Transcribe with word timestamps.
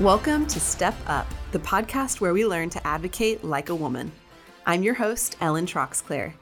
Welcome 0.00 0.48
to 0.48 0.58
Step 0.58 0.96
Up, 1.06 1.24
the 1.52 1.60
podcast 1.60 2.20
where 2.20 2.32
we 2.32 2.44
learn 2.44 2.68
to 2.70 2.84
advocate 2.84 3.44
like 3.44 3.68
a 3.68 3.76
woman. 3.76 4.10
I'm 4.66 4.82
your 4.82 4.94
host, 4.94 5.36
Ellen 5.40 5.66
Troxclair. 5.66 6.32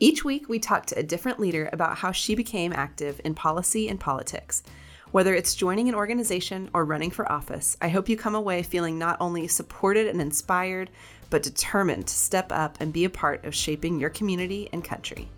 Each 0.00 0.24
week, 0.24 0.48
we 0.48 0.58
talk 0.58 0.86
to 0.86 0.98
a 0.98 1.02
different 1.02 1.38
leader 1.38 1.68
about 1.70 1.98
how 1.98 2.12
she 2.12 2.34
became 2.34 2.72
active 2.72 3.20
in 3.22 3.34
policy 3.34 3.90
and 3.90 4.00
politics. 4.00 4.62
Whether 5.10 5.34
it's 5.34 5.54
joining 5.54 5.90
an 5.90 5.94
organization 5.94 6.70
or 6.72 6.86
running 6.86 7.10
for 7.10 7.30
office, 7.30 7.76
I 7.82 7.88
hope 7.88 8.08
you 8.08 8.16
come 8.16 8.34
away 8.34 8.62
feeling 8.62 8.98
not 8.98 9.18
only 9.20 9.48
supported 9.48 10.06
and 10.06 10.18
inspired, 10.18 10.88
but 11.28 11.42
determined 11.42 12.06
to 12.06 12.14
step 12.14 12.50
up 12.52 12.78
and 12.80 12.90
be 12.90 13.04
a 13.04 13.10
part 13.10 13.44
of 13.44 13.54
shaping 13.54 14.00
your 14.00 14.10
community 14.10 14.70
and 14.72 14.82
country. 14.82 15.28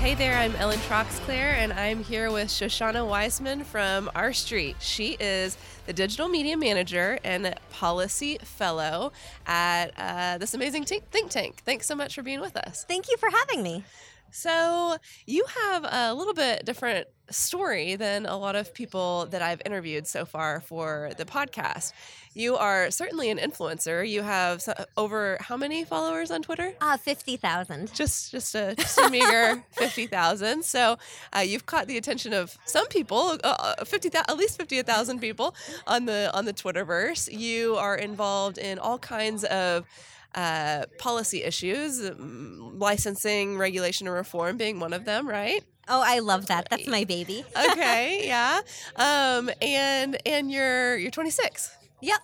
Hey 0.00 0.14
there, 0.14 0.34
I'm 0.34 0.56
Ellen 0.56 0.78
Troxclair, 0.78 1.52
and 1.52 1.74
I'm 1.74 2.02
here 2.02 2.32
with 2.32 2.48
Shoshana 2.48 3.06
Weissmann 3.06 3.66
from 3.66 4.10
R 4.14 4.32
Street. 4.32 4.76
She 4.80 5.18
is 5.20 5.58
the 5.84 5.92
digital 5.92 6.26
media 6.26 6.56
manager 6.56 7.18
and 7.22 7.54
policy 7.70 8.38
fellow 8.38 9.12
at 9.46 9.92
uh, 9.98 10.38
this 10.38 10.54
amazing 10.54 10.86
t- 10.86 11.02
think 11.10 11.30
tank. 11.30 11.60
Thanks 11.66 11.86
so 11.86 11.94
much 11.94 12.14
for 12.14 12.22
being 12.22 12.40
with 12.40 12.56
us. 12.56 12.86
Thank 12.88 13.10
you 13.10 13.18
for 13.18 13.28
having 13.28 13.62
me. 13.62 13.84
So, 14.32 14.96
you 15.26 15.44
have 15.64 15.84
a 15.84 16.14
little 16.14 16.34
bit 16.34 16.64
different 16.64 17.08
story 17.30 17.96
than 17.96 18.26
a 18.26 18.36
lot 18.36 18.56
of 18.56 18.74
people 18.74 19.26
that 19.30 19.42
I've 19.42 19.62
interviewed 19.64 20.06
so 20.06 20.24
far 20.24 20.60
for 20.60 21.10
the 21.16 21.24
podcast. 21.24 21.92
You 22.34 22.56
are 22.56 22.90
certainly 22.90 23.30
an 23.30 23.38
influencer. 23.38 24.08
You 24.08 24.22
have 24.22 24.62
over 24.96 25.36
how 25.40 25.56
many 25.56 25.84
followers 25.84 26.30
on 26.30 26.42
Twitter? 26.42 26.74
Uh, 26.80 26.96
50,000. 26.96 27.92
Just 27.94 28.30
just 28.30 28.54
a, 28.54 28.74
just 28.76 28.98
a 28.98 29.10
meager 29.10 29.64
50,000. 29.72 30.64
So, 30.64 30.98
uh, 31.34 31.40
you've 31.40 31.66
caught 31.66 31.86
the 31.86 31.96
attention 31.96 32.32
of 32.32 32.56
some 32.64 32.86
people, 32.88 33.38
uh, 33.42 33.74
uh 33.78 33.84
50 33.84 34.10
at 34.14 34.36
least 34.36 34.58
50,000 34.58 35.20
people 35.20 35.54
on 35.86 36.06
the 36.06 36.30
on 36.34 36.44
the 36.44 36.52
Twitterverse. 36.52 37.32
You 37.32 37.76
are 37.76 37.96
involved 37.96 38.58
in 38.58 38.78
all 38.78 38.98
kinds 38.98 39.44
of 39.44 39.86
uh, 40.34 40.84
policy 40.98 41.42
issues, 41.42 42.00
licensing, 42.18 43.58
regulation, 43.58 44.06
and 44.06 44.14
reform 44.14 44.56
being 44.56 44.80
one 44.80 44.92
of 44.92 45.04
them, 45.04 45.28
right? 45.28 45.62
Oh, 45.88 46.02
I 46.04 46.20
love 46.20 46.46
that. 46.46 46.68
That's 46.70 46.86
my 46.86 47.04
baby. 47.04 47.44
okay, 47.72 48.22
yeah. 48.26 48.60
Um, 48.96 49.50
and 49.60 50.16
and 50.24 50.50
you're 50.50 50.96
you're 50.96 51.10
26. 51.10 51.76
Yep. 52.00 52.20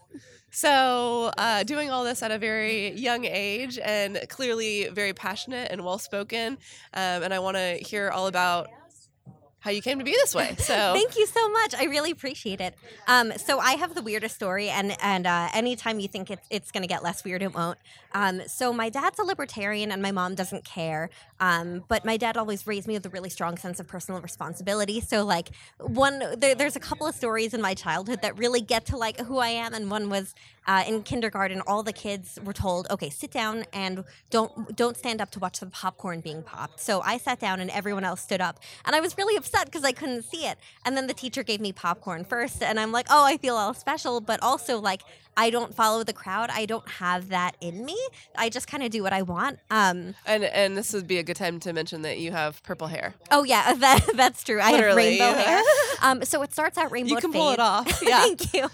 So, 0.53 1.33
uh, 1.37 1.65
doing 1.65 1.91
all 1.91 2.03
this 2.03 2.23
at 2.23 2.31
a 2.31 2.39
very 2.39 2.93
young 2.93 3.27
age 3.27 3.79
and 3.79 4.19
clearly 4.31 4.89
very 4.89 5.13
passionate 5.13 5.71
and 5.71 5.85
well 5.85 5.99
spoken. 5.99 6.55
Um, 6.95 7.23
and 7.25 7.35
I 7.35 7.41
want 7.41 7.59
to 7.59 7.75
hear 7.75 8.09
all 8.11 8.27
about 8.27 8.69
how 9.67 9.73
you 9.73 9.83
came 9.83 9.99
to 9.99 10.05
be 10.05 10.13
this 10.13 10.35
way. 10.35 10.55
So 10.67 10.75
thank 10.95 11.17
you 11.17 11.27
so 11.27 11.49
much. 11.49 11.75
I 11.75 11.85
really 11.85 12.11
appreciate 12.11 12.61
it. 12.61 12.75
Um, 13.07 13.33
so 13.37 13.61
I 13.61 13.73
have 13.73 13.95
the 13.95 14.03
weirdest 14.03 14.35
story, 14.35 14.69
and 14.69 14.97
and 15.01 15.27
uh, 15.27 15.49
anytime 15.55 16.01
you 16.01 16.09
think 16.09 16.31
it's 16.31 16.47
it's 16.51 16.73
going 16.73 16.83
to 16.83 16.89
get 16.89 17.03
less 17.05 17.23
weird, 17.25 17.43
it 17.43 17.55
won't. 17.55 17.79
Um, 18.13 18.43
so 18.49 18.73
my 18.73 18.89
dad's 18.89 19.19
a 19.19 19.23
libertarian, 19.23 19.93
and 19.93 20.03
my 20.03 20.11
mom 20.11 20.35
doesn't 20.35 20.65
care. 20.65 21.11
Um, 21.39 21.85
but 21.87 22.05
my 22.05 22.17
dad 22.17 22.37
always 22.37 22.67
raised 22.67 22.89
me 22.89 22.95
with 22.95 23.07
a 23.07 23.11
really 23.11 23.29
strong 23.29 23.59
sense 23.59 23.79
of 23.79 23.87
personal 23.87 24.21
responsibility. 24.21 25.01
So 25.01 25.25
like 25.25 25.51
one, 25.79 26.23
there, 26.39 26.55
there's 26.55 26.77
a 26.77 26.81
couple 26.81 27.07
of 27.07 27.15
stories 27.15 27.53
in 27.53 27.61
my 27.61 27.75
childhood 27.75 28.23
that 28.23 28.39
really 28.39 28.61
get 28.61 28.87
to 28.87 28.97
like 28.97 29.21
who 29.21 29.39
I 29.39 29.49
am, 29.49 29.75
and 29.75 29.91
one 29.91 30.09
was 30.09 30.35
uh, 30.67 30.85
in 30.89 31.03
kindergarten. 31.03 31.61
All 31.67 31.83
the 31.83 31.93
kids 31.93 32.39
were 32.43 32.55
told, 32.55 32.89
"Okay, 32.91 33.11
sit 33.11 33.31
down 33.31 33.65
and 33.73 34.05
don't 34.31 34.75
don't 34.75 34.97
stand 34.97 35.21
up 35.21 35.31
to 35.33 35.39
watch 35.39 35.61
the 35.61 35.67
popcorn 35.67 36.21
being 36.21 36.43
popped." 36.43 36.81
So 36.81 37.03
I 37.03 37.19
sat 37.19 37.39
down, 37.39 37.61
and 37.61 37.71
everyone 37.71 38.05
else 38.05 38.21
stood 38.21 38.41
up, 38.41 38.59
and 38.85 38.97
I 38.97 39.01
was 39.01 39.17
really 39.19 39.37
upset 39.37 39.56
because 39.65 39.85
I 39.85 39.93
couldn't 39.93 40.23
see 40.23 40.47
it. 40.47 40.59
And 40.85 40.97
then 40.97 41.07
the 41.07 41.15
teacher 41.15 41.43
gave 41.43 41.61
me 41.61 41.73
popcorn 41.73 42.25
first, 42.25 42.63
and 42.63 42.79
I'm 42.79 42.93
like, 42.93 43.07
"Oh, 43.09 43.25
I 43.25 43.39
feel 43.39 43.57
all 43.57 43.75
special," 43.75 44.21
but 44.21 44.43
also 44.43 44.79
like 44.79 45.03
I 45.37 45.51
don't 45.51 45.75
follow 45.75 46.03
the 46.03 46.13
crowd. 46.13 46.51
I 46.51 46.65
don't 46.65 46.89
have 46.89 47.29
that 47.29 47.57
in 47.61 47.85
me. 47.85 47.99
I 48.37 48.49
just 48.49 48.67
kind 48.67 48.83
of 48.83 48.91
do 48.91 49.03
what 49.03 49.13
I 49.13 49.23
want. 49.23 49.59
Um, 49.71 50.15
and 50.25 50.45
and 50.45 50.77
this 50.77 50.93
would 50.93 51.07
be 51.07 51.19
a 51.19 51.23
good 51.23 51.37
time 51.37 51.61
to 51.61 51.73
mention 51.73 52.03
that 52.03 52.19
you 52.19 52.33
have 52.33 52.63
purple 52.63 52.87
hair. 52.87 53.15
Oh 53.31 53.45
yeah, 53.45 53.75
that, 53.79 54.07
that's 54.15 54.43
true. 54.43 54.57
Literally, 54.57 54.75
I 54.85 54.87
have 54.87 54.97
rainbow 54.97 55.25
yeah. 55.25 55.43
hair. 55.43 55.63
Um, 56.03 56.25
so 56.25 56.43
it 56.43 56.53
starts 56.53 56.79
out 56.79 56.91
rainbow. 56.91 57.15
You 57.15 57.21
can 57.21 57.33
pull 57.33 57.51
it 57.53 57.61
off. 57.61 57.87
Yeah, 58.07 58.21
thank 58.21 58.55
you. 58.55 58.69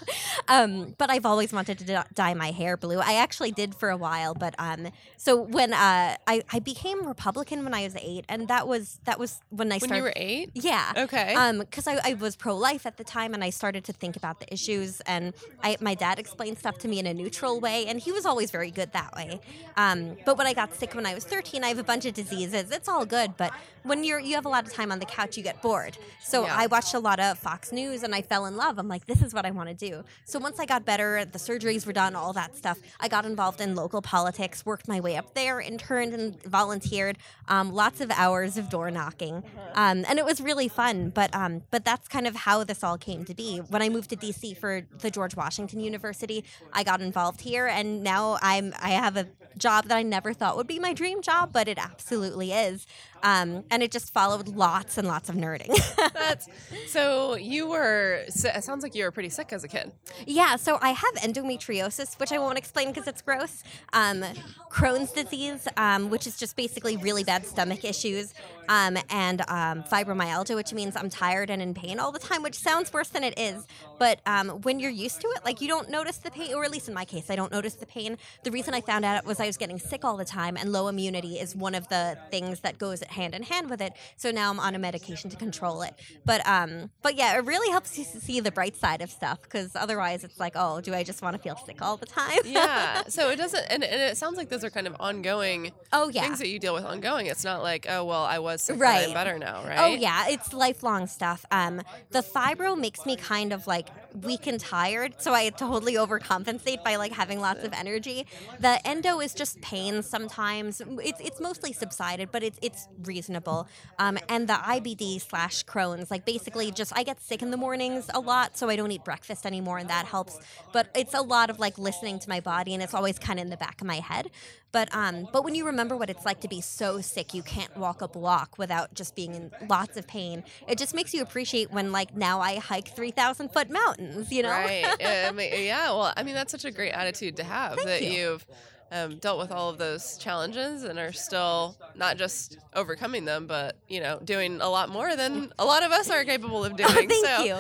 Um, 0.49 0.95
but 0.99 1.09
I've 1.09 1.25
always 1.25 1.53
wanted 1.53 1.79
to 1.79 2.05
dye 2.13 2.35
my 2.35 2.51
hair 2.51 2.77
blue. 2.77 2.99
I 2.99 3.15
actually 3.15 3.51
did 3.51 3.75
for 3.75 3.89
a 3.89 3.97
while, 3.97 4.35
but 4.35 4.55
um, 4.59 4.89
so 5.17 5.41
when 5.41 5.73
uh, 5.73 6.17
I 6.27 6.43
I 6.53 6.59
became 6.59 7.07
Republican 7.07 7.65
when 7.65 7.73
I 7.73 7.85
was 7.85 7.97
eight, 7.97 8.27
and 8.29 8.49
that 8.49 8.69
was 8.69 9.01
that 9.05 9.19
was 9.19 9.41
when 9.49 9.73
I 9.73 9.79
started. 9.79 9.91
When 9.91 9.97
you 9.97 10.03
were 10.03 10.13
eight. 10.17 10.51
Yeah. 10.55 10.93
Okay. 10.97 11.35
Um, 11.35 11.61
because 11.61 11.87
I, 11.87 11.99
I 12.05 12.15
was 12.15 12.37
pro 12.37 12.55
life 12.55 12.85
at 12.85 12.99
the 12.99 13.05
time, 13.05 13.33
and 13.33 13.43
I 13.43 13.51
started 13.51 13.85
to 13.85 13.93
think 13.93 14.17
about 14.17 14.41
the 14.41 14.53
issues, 14.53 15.01
and 15.03 15.33
I 15.63 15.77
my 15.81 15.95
dad 15.95 16.19
explained 16.19 16.52
stuff 16.57 16.79
to 16.79 16.89
me 16.89 16.99
in 16.99 17.07
a 17.07 17.15
neutral 17.15 17.61
way, 17.61 17.87
and 17.87 17.99
he 18.01 18.13
was 18.13 18.27
always 18.27 18.51
very 18.51 18.71
good 18.71 18.93
that 18.93 19.15
way. 19.15 19.41
Um, 19.77 20.17
but 20.25 20.39
when 20.39 20.47
I 20.47 20.55
got 20.55 20.75
sick 20.75 20.95
when 20.95 21.07
I 21.07 21.15
was 21.15 21.25
13, 21.25 21.65
I 21.65 21.69
have 21.69 21.79
a 21.79 21.85
bunch 21.85 22.05
of 22.07 22.15
diseases. 22.15 22.71
It's 22.71 22.89
all 22.89 23.07
good, 23.07 23.37
but 23.37 23.53
when 23.83 24.05
you're 24.05 24.21
you 24.21 24.35
have 24.35 24.47
a 24.47 24.49
lot 24.49 24.67
of 24.67 24.73
time 24.73 24.93
on 24.93 24.99
the 24.99 25.07
couch, 25.07 25.37
you 25.37 25.43
get 25.43 25.61
bored. 25.63 25.97
So 26.23 26.45
yeah. 26.45 26.55
I 26.57 26.67
watched 26.67 26.95
a 26.95 26.99
lot 26.99 27.19
of 27.19 27.39
Fox 27.39 27.73
News, 27.73 28.03
and 28.03 28.15
I 28.15 28.23
fell 28.23 28.47
in 28.47 28.57
love. 28.57 28.79
I'm 28.79 28.89
like, 28.89 29.07
this 29.07 29.23
is 29.23 29.35
what 29.35 29.45
I 29.45 29.51
want 29.51 29.69
to 29.69 29.75
do. 29.75 30.05
So 30.25 30.39
once 30.39 30.59
I 30.59 30.67
got 30.67 30.85
better, 30.85 31.25
the 31.25 31.39
surgeries 31.39 31.87
were 31.87 31.93
done, 31.93 32.15
all 32.15 32.33
that 32.33 32.57
stuff. 32.57 32.79
I 33.01 33.09
got 33.09 33.25
involved 33.25 33.61
in 33.61 33.75
local 33.75 34.03
politics, 34.03 34.65
worked 34.65 34.89
my 34.89 35.01
way 35.01 35.17
up 35.17 35.35
there, 35.35 35.61
interned 35.61 36.15
and 36.15 36.43
volunteered, 36.45 37.19
um, 37.49 37.73
lots 37.73 38.01
of 38.01 38.11
hours 38.11 38.57
of 38.57 38.69
door 38.69 38.91
knocking, 38.91 39.43
um, 39.75 40.05
and 40.09 40.19
it 40.19 40.25
was 40.25 40.41
really 40.41 40.69
fun. 40.69 41.11
But 41.11 41.35
um, 41.35 41.63
but 41.71 41.85
that's 41.85 42.09
kind 42.09 42.27
of 42.27 42.37
how 42.37 42.65
this 42.65 42.85
all 42.85 42.99
came 42.99 43.25
to 43.25 43.35
be. 43.35 43.59
When 43.59 43.83
I 43.83 43.89
moved 43.89 44.11
to 44.11 44.17
DC 44.17 44.57
for 44.57 44.83
the 44.99 45.11
George 45.11 45.37
Washington 45.37 45.81
University, 45.81 46.42
I 46.73 46.85
got 46.85 47.01
involved 47.01 47.41
here, 47.41 47.67
and 47.67 48.03
now 48.03 48.39
I'm 48.41 48.75
I 48.81 48.91
have 48.91 49.17
a 49.17 49.29
job 49.59 49.87
that 49.87 49.97
I 49.97 50.03
never 50.03 50.33
thought 50.33 50.57
would 50.57 50.67
be 50.67 50.79
my 50.79 50.93
dream 50.93 51.23
job, 51.23 51.51
but 51.53 51.69
it 51.69 51.79
absolutely 51.79 52.53
is. 52.53 52.87
Um, 53.23 53.63
and 53.71 53.85
it 53.85 53.93
just 53.93 54.13
followed 54.13 54.49
lots 54.49 54.99
and 54.99 55.07
lots 55.07 55.29
of 55.29 55.37
nerding. 55.37 55.73
That's 56.15 56.49
so 56.89 57.37
you 57.37 57.69
were. 57.69 58.25
So 58.29 58.49
it 58.49 58.65
sounds 58.65 58.83
like 58.83 58.97
you 58.97 59.05
were 59.05 59.13
pretty 59.13 59.29
sick 59.29 59.53
as 59.53 59.63
a 59.63 59.69
kid. 59.69 59.93
Yeah, 60.27 60.57
so 60.57 60.79
I 60.83 60.91
have 60.91 61.15
endometriosis, 61.15 62.19
which 62.19 62.33
I 62.33 62.39
won't 62.39 62.59
explain 62.59 62.89
because 62.89 63.07
it's 63.07 63.23
gross. 63.23 63.63
Um, 63.93 64.25
Crohn's 64.71 65.13
disease, 65.13 65.69
um, 65.77 66.11
which 66.11 66.27
is 66.27 66.37
just 66.37 66.57
basically 66.57 66.97
really 66.97 67.23
bad 67.23 67.47
stomach 67.47 67.85
issues, 67.85 68.35
um, 68.69 68.99
and 69.09 69.43
um, 69.43 69.85
fibromyalgia, 69.85 70.57
which 70.57 70.73
means 70.73 70.97
I'm 70.97 71.09
tired 71.09 71.49
and 71.49 71.63
in 71.63 71.75
pain 71.75 72.01
all 72.01 72.11
the 72.11 72.19
time, 72.19 72.43
which 72.43 72.57
sounds 72.57 72.93
worse 72.93 73.09
than 73.09 73.23
it 73.23 73.39
is. 73.39 73.69
But 74.01 74.21
um, 74.27 74.49
when 74.63 74.81
you're 74.81 74.91
used 74.91 75.21
to 75.21 75.29
it, 75.29 75.45
like 75.45 75.61
you 75.61 75.69
don't 75.69 75.89
notice 75.89 76.17
the 76.17 76.31
pain, 76.33 76.55
or 76.55 76.65
at 76.65 76.71
least 76.71 76.89
in 76.89 76.95
my 76.95 77.05
case, 77.05 77.31
I 77.31 77.37
don't 77.37 77.53
notice 77.53 77.75
the 77.75 77.87
pain. 77.87 78.19
The 78.45 78.51
reason 78.51 78.75
I 78.75 78.81
found 78.81 79.05
out 79.05 79.25
was 79.25 79.41
I 79.41 79.47
was 79.47 79.57
getting 79.57 79.79
sick 79.79 80.05
all 80.05 80.17
the 80.17 80.25
time, 80.25 80.57
and 80.57 80.73
low 80.73 80.89
immunity 80.89 81.39
is 81.39 81.55
one 81.55 81.75
of 81.75 81.89
the 81.89 82.19
things 82.31 82.61
that 82.61 82.79
goes 82.79 83.03
hand 83.03 83.35
in 83.35 83.43
hand 83.43 83.71
with 83.71 83.81
it. 83.81 83.93
So 84.17 84.31
now 84.31 84.51
I'm 84.51 84.61
on 84.61 84.75
a 84.75 84.79
medication 84.79 85.31
to 85.31 85.37
control 85.37 85.83
it. 85.83 85.95
But 86.25 86.47
um, 86.47 86.91
but 87.03 87.17
yeah, 87.17 87.37
it 87.37 87.45
really 87.45 87.71
helps 87.71 87.99
you 87.99 88.05
see 88.05 88.41
the 88.41 88.51
bright 88.53 88.77
side 88.77 89.03
of 89.03 89.11
stuff 89.11 89.43
because 89.43 89.75
otherwise 89.77 90.25
it's 90.25 90.41
like, 90.41 90.53
oh, 90.57 90.81
do 90.81 90.95
I 90.95 91.03
just 91.03 91.23
want 91.23 91.37
to 91.37 91.43
feel 91.43 91.57
sick 91.57 91.83
all 91.83 91.97
the 91.97 92.07
time? 92.07 92.39
yeah. 92.45 93.03
So 93.13 93.29
it 93.31 93.37
doesn't, 93.37 93.67
and, 93.69 93.85
and 93.85 94.01
it 94.01 94.17
sounds 94.17 94.39
like 94.39 94.49
those 94.49 94.65
are 94.65 94.71
kind 94.71 94.87
of 94.87 94.97
ongoing. 94.99 95.73
Oh 95.93 96.09
yeah. 96.09 96.23
Things 96.23 96.39
that 96.39 96.49
you 96.49 96.59
deal 96.59 96.73
with 96.73 96.85
ongoing. 96.85 97.27
It's 97.27 97.45
not 97.45 97.63
like, 97.63 97.87
oh 97.89 98.05
well, 98.05 98.23
I 98.23 98.39
was 98.39 98.63
sick, 98.63 98.81
right. 98.81 99.09
I'm 99.09 99.15
better 99.15 99.39
now, 99.39 99.63
right? 99.65 99.79
Oh 99.79 99.95
yeah, 99.95 100.29
it's 100.29 100.53
lifelong 100.53 101.07
stuff. 101.07 101.45
Um, 101.51 101.83
the 102.11 102.21
fibro 102.21 102.79
makes 102.79 103.05
me 103.05 103.17
kind 103.17 103.53
of 103.53 103.67
like 103.67 103.89
weak 104.15 104.47
and 104.47 104.59
tired, 104.59 105.17
so 105.19 105.35
I 105.35 105.51
totally 105.51 105.97
overcompensate 106.13 106.83
by 106.85 106.97
like 106.97 107.13
having 107.13 107.41
lots 107.41 107.65
of 107.65 107.73
energy. 107.73 108.27
The 108.61 108.87
endo 108.87 109.21
is 109.21 109.35
just 109.35 109.61
pain 109.61 110.03
sometimes. 110.03 110.83
It's 111.03 111.21
it's 111.21 111.41
mostly 111.41 111.73
subsided, 111.73 112.31
but 112.31 112.43
it's 112.43 112.59
it's 112.63 112.89
reasonable. 113.05 113.69
Um, 113.99 114.19
and 114.29 114.49
the 114.49 114.55
IBD 114.55 115.21
slash 115.21 115.65
Crohn's, 115.65 116.11
like 116.11 116.25
basically 116.25 116.71
just 116.71 116.93
I 116.95 117.03
get 117.03 117.21
sick 117.21 117.43
in 117.43 117.51
the 117.51 117.57
mornings 117.57 118.11
a 118.13 118.21
lot, 118.21 118.57
so 118.57 118.69
I 118.69 118.77
don't 118.77 118.91
eat 118.91 119.05
breakfast 119.05 119.47
anymore, 119.47 119.79
and 119.79 119.89
that 119.91 120.07
helps. 120.07 120.39
But 120.73 120.89
it's 120.95 121.15
a 121.15 121.23
lot 121.23 121.51
of 121.51 121.59
like 121.59 121.79
listening 121.79 122.19
to 122.21 122.29
my 122.29 122.41
body, 122.41 122.75
and 122.75 122.83
it's 122.83 122.95
always 122.95 123.19
kind 123.19 123.39
of 123.39 123.45
in 123.45 123.51
the 123.51 123.57
back 123.57 123.81
of 123.81 123.87
my 123.87 124.01
head. 124.01 124.31
But 124.73 124.93
um, 124.95 125.29
but 125.33 125.45
when 125.45 125.55
you 125.55 125.67
remember 125.67 125.97
what 125.97 126.09
it's 126.09 126.25
like 126.25 126.41
to 126.41 126.49
be 126.49 126.61
so 126.61 127.01
sick 127.01 127.35
you 127.35 127.43
can't 127.43 127.77
walk 127.77 128.01
a 128.01 128.09
block 128.09 128.57
without 128.59 128.95
just 128.95 129.15
being 129.15 129.35
in 129.35 129.51
lots 129.69 129.97
of 129.99 130.07
pain, 130.07 130.43
it 130.67 130.79
just 130.79 130.95
makes 130.95 131.13
you 131.13 131.23
appreciate 131.23 131.71
when 131.71 131.93
like 131.93 132.17
now 132.17 132.41
I 132.41 132.59
hike 132.59 132.89
three 132.89 133.11
thousand 133.11 133.53
foot 133.53 133.71
mountains. 133.71 134.33
You 134.33 134.45
know, 134.45 134.49
right? 134.49 134.87
yeah, 135.01 135.31
well, 135.91 136.13
I 136.17 136.23
mean 136.23 136.35
that's 136.35 136.51
such 136.51 136.65
a 136.65 136.71
great 136.71 136.93
attitude 136.93 137.37
to 137.37 137.45
have 137.45 137.75
Thank 137.75 137.87
that 137.87 138.03
you. 138.03 138.13
you've 138.13 138.47
um, 138.93 139.17
dealt 139.17 139.39
with 139.39 139.51
all 139.51 139.71
of 139.71 139.79
those 139.79 140.19
challenges 140.19 140.85
and 140.85 140.99
are 140.99 141.13
still 141.13 141.77
not 141.97 142.19
just 142.19 142.59
overcoming 142.75 143.25
them, 143.25 143.47
but 143.47 143.77
you 143.89 144.01
know, 144.01 144.21
doing 144.23 144.61
a 144.61 144.69
lot 144.69 144.91
more 144.91 145.17
than 145.17 145.53
a 145.59 145.65
lot 145.65 145.83
of 145.83 145.91
us 145.93 146.11
are 146.11 146.25
capable 146.25 146.65
of 146.65 146.77
doing. 146.77 146.91
Oh, 146.91 147.07
thank 147.09 147.27
so, 147.27 147.43
you. 147.45 147.55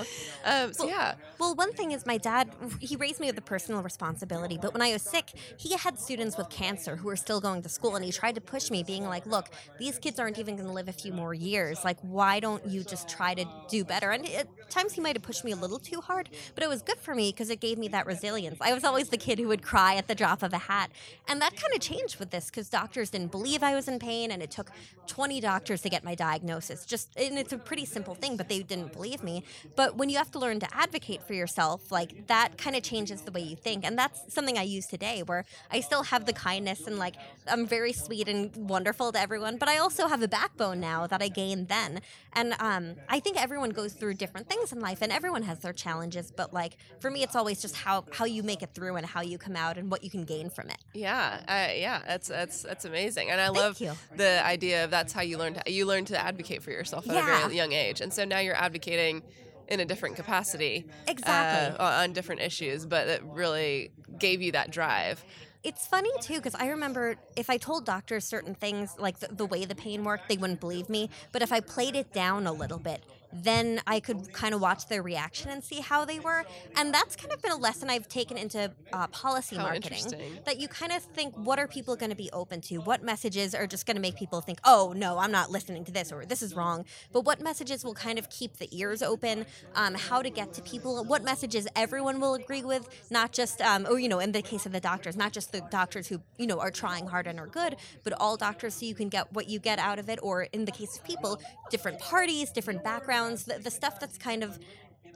Um, 0.44 0.72
so 0.72 0.84
Well- 0.84 0.94
yeah, 0.94 1.14
Well, 1.38 1.54
one 1.54 1.72
thing 1.72 1.92
is 1.92 2.04
my 2.06 2.18
dad, 2.18 2.50
he 2.80 2.96
raised 2.96 3.18
me 3.18 3.26
with 3.28 3.38
a 3.38 3.42
personal 3.42 3.82
responsibility, 3.82 4.58
but 4.60 4.74
when 4.74 4.82
I 4.82 4.92
was 4.92 5.02
sick, 5.02 5.32
he 5.56 5.74
had 5.74 5.98
students 5.98 6.36
with 6.36 6.50
cancer 6.50 6.96
who 6.96 7.08
were 7.08 7.16
still 7.16 7.40
going 7.40 7.62
to 7.62 7.68
school, 7.68 7.96
and 7.96 8.04
he 8.04 8.12
tried 8.12 8.34
to 8.34 8.40
push 8.40 8.70
me, 8.70 8.82
being 8.82 9.04
like, 9.04 9.24
look, 9.26 9.48
these 9.78 9.98
kids 9.98 10.20
aren't 10.20 10.38
even 10.38 10.56
going 10.56 10.68
to 10.68 10.72
live 10.74 10.88
a 10.88 10.92
few 10.92 11.12
more 11.12 11.32
years. 11.32 11.82
Like, 11.84 11.98
why 12.02 12.40
don't 12.40 12.64
you 12.66 12.84
just 12.84 13.08
try 13.08 13.34
to 13.34 13.44
do 13.68 13.84
better? 13.84 14.10
And 14.10 14.28
at 14.28 14.46
times 14.70 14.92
he 14.92 15.00
might 15.00 15.16
have 15.16 15.22
pushed 15.22 15.44
me 15.44 15.52
a 15.52 15.56
little 15.56 15.78
too 15.78 16.00
hard, 16.00 16.28
but 16.54 16.62
it 16.62 16.68
was 16.68 16.82
good 16.82 16.98
for 16.98 17.14
me 17.14 17.30
because 17.30 17.48
it 17.50 17.60
gave 17.60 17.78
me 17.78 17.88
that 17.88 18.06
resilience. 18.06 18.58
I 18.60 18.74
was 18.74 18.84
always 18.84 19.08
the 19.08 19.16
kid 19.16 19.38
who 19.38 19.48
would 19.48 19.62
cry 19.62 19.94
at 19.96 20.08
the 20.08 20.14
drop 20.14 20.42
of 20.42 20.52
a 20.52 20.58
hat. 20.58 20.90
And 21.28 21.40
that 21.40 21.56
kind 21.56 21.72
of 21.74 21.80
changed 21.80 22.18
with 22.18 22.30
this 22.30 22.46
because 22.46 22.68
doctors 22.68 23.10
didn't 23.10 23.30
believe 23.30 23.62
I 23.62 23.74
was 23.74 23.88
in 23.88 23.98
pain, 23.98 24.30
and 24.30 24.42
it 24.42 24.50
took 24.50 24.70
20 25.06 25.40
doctors 25.40 25.82
to 25.82 25.88
get 25.88 26.04
my 26.04 26.14
diagnosis. 26.14 26.84
Just, 26.84 27.10
and 27.16 27.38
it's 27.38 27.52
a 27.52 27.58
pretty 27.58 27.84
simple 27.84 28.14
thing, 28.14 28.36
but 28.36 28.48
they 28.48 28.62
didn't 28.62 28.92
believe 28.92 29.22
me. 29.22 29.44
But 29.76 29.96
when 29.96 30.08
you 30.08 30.18
have 30.18 30.30
to 30.32 30.38
learn 30.38 30.60
to 30.60 30.68
advocate 30.76 31.22
for 31.22 31.34
yourself, 31.34 31.90
like 31.90 32.26
that 32.26 32.58
kind 32.58 32.76
of 32.76 32.82
changes 32.82 33.22
the 33.22 33.30
way 33.30 33.40
you 33.40 33.56
think. 33.56 33.84
And 33.84 33.98
that's 33.98 34.32
something 34.32 34.58
I 34.58 34.62
use 34.62 34.86
today 34.86 35.22
where 35.22 35.44
I 35.70 35.80
still 35.80 36.04
have 36.04 36.24
the 36.26 36.32
kindness 36.32 36.86
and 36.86 36.98
like 36.98 37.16
I'm 37.46 37.66
very 37.66 37.92
sweet 37.92 38.28
and 38.28 38.54
wonderful 38.56 39.12
to 39.12 39.20
everyone, 39.20 39.56
but 39.58 39.68
I 39.68 39.78
also 39.78 40.08
have 40.08 40.22
a 40.22 40.28
backbone 40.28 40.80
now 40.80 41.06
that 41.06 41.22
I 41.22 41.28
gained 41.28 41.68
then. 41.68 42.00
And 42.32 42.54
um, 42.58 42.94
I 43.08 43.20
think 43.20 43.40
everyone 43.40 43.70
goes 43.70 43.92
through 43.94 44.14
different 44.14 44.48
things 44.48 44.72
in 44.72 44.80
life 44.80 45.02
and 45.02 45.12
everyone 45.12 45.42
has 45.42 45.58
their 45.60 45.72
challenges. 45.72 46.30
But 46.30 46.52
like 46.52 46.76
for 47.00 47.10
me, 47.10 47.22
it's 47.22 47.36
always 47.36 47.60
just 47.60 47.76
how, 47.76 48.04
how 48.10 48.24
you 48.24 48.42
make 48.42 48.62
it 48.62 48.74
through 48.74 48.96
and 48.96 49.06
how 49.06 49.20
you 49.22 49.38
come 49.38 49.56
out 49.56 49.76
and 49.78 49.90
what 49.90 50.04
you 50.04 50.10
can 50.10 50.24
gain 50.24 50.50
from 50.50 50.70
it. 50.70 50.78
yeah, 50.94 51.11
uh, 51.12 51.68
yeah. 51.74 52.00
That's 52.06 52.28
that's 52.28 52.62
that's 52.62 52.84
amazing, 52.84 53.30
and 53.30 53.40
I 53.40 53.48
love 53.48 53.80
you. 53.80 53.92
the 54.16 54.44
idea 54.44 54.84
of 54.84 54.90
that's 54.90 55.12
how 55.12 55.22
you 55.22 55.38
learn 55.38 55.54
to 55.54 55.70
you 55.70 55.86
learn 55.86 56.04
to 56.06 56.18
advocate 56.18 56.62
for 56.62 56.70
yourself 56.70 57.08
at 57.08 57.16
a 57.16 57.22
very 57.24 57.56
young 57.56 57.72
age, 57.72 58.00
and 58.00 58.12
so 58.12 58.24
now 58.24 58.38
you're 58.38 58.54
advocating 58.56 59.22
in 59.68 59.80
a 59.80 59.84
different 59.84 60.16
capacity, 60.16 60.84
Exactly. 61.08 61.78
uh, 61.78 62.02
on 62.02 62.12
different 62.12 62.40
issues, 62.42 62.84
but 62.84 63.08
it 63.08 63.22
really 63.24 63.90
gave 64.18 64.42
you 64.42 64.52
that 64.52 64.70
drive. 64.70 65.24
It's 65.64 65.86
funny 65.86 66.10
too 66.20 66.34
because 66.34 66.56
I 66.56 66.66
remember 66.68 67.14
if 67.36 67.48
I 67.48 67.56
told 67.56 67.86
doctors 67.86 68.24
certain 68.24 68.54
things, 68.54 68.96
like 68.98 69.20
the, 69.20 69.28
the 69.28 69.46
way 69.46 69.64
the 69.64 69.76
pain 69.76 70.02
worked, 70.02 70.28
they 70.28 70.36
wouldn't 70.36 70.58
believe 70.60 70.88
me. 70.88 71.08
But 71.30 71.40
if 71.42 71.52
I 71.52 71.60
played 71.60 71.94
it 71.94 72.12
down 72.12 72.46
a 72.48 72.52
little 72.52 72.78
bit, 72.80 73.04
then 73.32 73.80
I 73.86 74.00
could 74.00 74.32
kind 74.32 74.54
of 74.54 74.60
watch 74.60 74.86
their 74.88 75.02
reaction 75.02 75.50
and 75.50 75.62
see 75.62 75.80
how 75.80 76.04
they 76.04 76.20
were. 76.20 76.44
And 76.76 76.92
that's 76.92 77.16
kind 77.16 77.32
of 77.32 77.40
been 77.42 77.52
a 77.52 77.56
lesson 77.56 77.90
I've 77.90 78.08
taken 78.08 78.36
into 78.36 78.70
uh, 78.92 79.06
policy 79.08 79.56
How 79.56 79.62
marketing. 79.62 80.04
That 80.44 80.58
you 80.58 80.68
kind 80.68 80.92
of 80.92 81.02
think, 81.02 81.34
what 81.36 81.58
are 81.58 81.66
people 81.66 81.96
going 81.96 82.10
to 82.10 82.16
be 82.16 82.30
open 82.32 82.60
to? 82.62 82.78
What 82.78 83.02
messages 83.02 83.54
are 83.54 83.66
just 83.66 83.86
going 83.86 83.96
to 83.96 84.02
make 84.02 84.16
people 84.16 84.40
think, 84.40 84.58
oh 84.64 84.92
no, 84.96 85.18
I'm 85.18 85.32
not 85.32 85.50
listening 85.50 85.84
to 85.86 85.92
this 85.92 86.12
or 86.12 86.24
this 86.24 86.42
is 86.42 86.54
wrong. 86.54 86.84
But 87.12 87.24
what 87.24 87.40
messages 87.40 87.84
will 87.84 87.94
kind 87.94 88.18
of 88.18 88.28
keep 88.30 88.58
the 88.58 88.68
ears 88.76 89.02
open? 89.02 89.46
Um, 89.74 89.94
how 89.94 90.22
to 90.22 90.30
get 90.30 90.52
to 90.54 90.62
people? 90.62 91.04
What 91.04 91.24
messages 91.24 91.66
everyone 91.74 92.20
will 92.20 92.34
agree 92.34 92.62
with? 92.62 92.88
Not 93.10 93.32
just, 93.32 93.60
um, 93.60 93.86
or 93.88 93.98
you 93.98 94.08
know, 94.08 94.18
in 94.18 94.32
the 94.32 94.42
case 94.42 94.66
of 94.66 94.72
the 94.72 94.80
doctors, 94.80 95.16
not 95.16 95.32
just 95.32 95.52
the 95.52 95.62
doctors 95.70 96.08
who 96.08 96.20
you 96.38 96.46
know 96.46 96.60
are 96.60 96.70
trying 96.70 97.06
hard 97.06 97.26
and 97.26 97.38
are 97.38 97.46
good, 97.46 97.76
but 98.04 98.12
all 98.14 98.36
doctors, 98.36 98.74
so 98.74 98.86
you 98.86 98.94
can 98.94 99.08
get 99.08 99.32
what 99.32 99.48
you 99.48 99.58
get 99.58 99.78
out 99.78 99.98
of 99.98 100.08
it. 100.08 100.18
Or 100.22 100.42
in 100.42 100.64
the 100.64 100.72
case 100.72 100.98
of 100.98 101.04
people, 101.04 101.40
different 101.70 101.98
parties, 101.98 102.50
different 102.50 102.84
backgrounds, 102.84 103.21
the, 103.30 103.58
the 103.58 103.70
stuff 103.70 104.00
that's 104.00 104.18
kind 104.18 104.42
of 104.42 104.58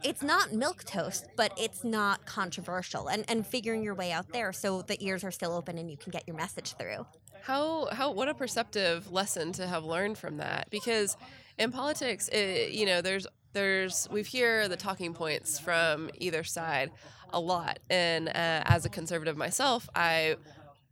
it's 0.02 0.22
not 0.22 0.52
milk 0.52 0.84
toast, 0.84 1.26
but 1.36 1.52
it's 1.56 1.82
not 1.82 2.26
controversial, 2.26 3.08
and 3.08 3.24
and 3.28 3.46
figuring 3.46 3.82
your 3.82 3.94
way 3.94 4.12
out 4.12 4.28
there 4.32 4.52
so 4.52 4.82
the 4.82 5.02
ears 5.04 5.24
are 5.24 5.30
still 5.30 5.52
open 5.52 5.78
and 5.78 5.90
you 5.90 5.96
can 5.96 6.10
get 6.10 6.24
your 6.26 6.36
message 6.36 6.74
through. 6.78 7.06
How 7.42 7.86
how 7.92 8.10
what 8.12 8.28
a 8.28 8.34
perceptive 8.34 9.10
lesson 9.12 9.52
to 9.52 9.66
have 9.66 9.84
learned 9.84 10.18
from 10.18 10.36
that 10.38 10.68
because 10.70 11.16
in 11.58 11.72
politics, 11.72 12.28
it, 12.28 12.72
you 12.72 12.86
know, 12.86 13.00
there's 13.00 13.26
there's 13.52 14.08
we 14.10 14.22
hear 14.22 14.68
the 14.68 14.76
talking 14.76 15.14
points 15.14 15.58
from 15.58 16.10
either 16.18 16.44
side 16.44 16.90
a 17.32 17.40
lot, 17.40 17.78
and 17.90 18.28
uh, 18.28 18.32
as 18.34 18.84
a 18.84 18.88
conservative 18.88 19.36
myself, 19.36 19.88
I 19.94 20.36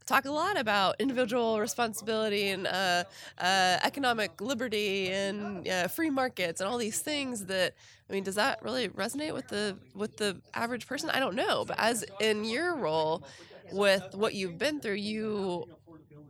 talk 0.05 0.25
a 0.25 0.31
lot 0.31 0.57
about 0.57 0.95
individual 0.99 1.59
responsibility 1.59 2.49
and 2.49 2.67
uh, 2.67 3.03
uh, 3.39 3.77
economic 3.83 4.39
liberty 4.41 5.09
and 5.11 5.67
uh, 5.67 5.87
free 5.87 6.09
markets 6.09 6.61
and 6.61 6.69
all 6.69 6.77
these 6.77 6.99
things 7.01 7.45
that 7.45 7.73
I 8.09 8.13
mean, 8.13 8.23
does 8.23 8.35
that 8.35 8.59
really 8.61 8.89
resonate 8.89 9.33
with 9.33 9.47
the 9.47 9.77
with 9.95 10.17
the 10.17 10.41
average 10.53 10.87
person? 10.87 11.09
I 11.09 11.19
don't 11.19 11.35
know, 11.35 11.65
but 11.65 11.77
as 11.79 12.05
in 12.19 12.43
your 12.43 12.75
role 12.75 13.23
with 13.71 14.13
what 14.13 14.33
you've 14.35 14.57
been 14.57 14.79
through, 14.79 14.95
you 14.95 15.65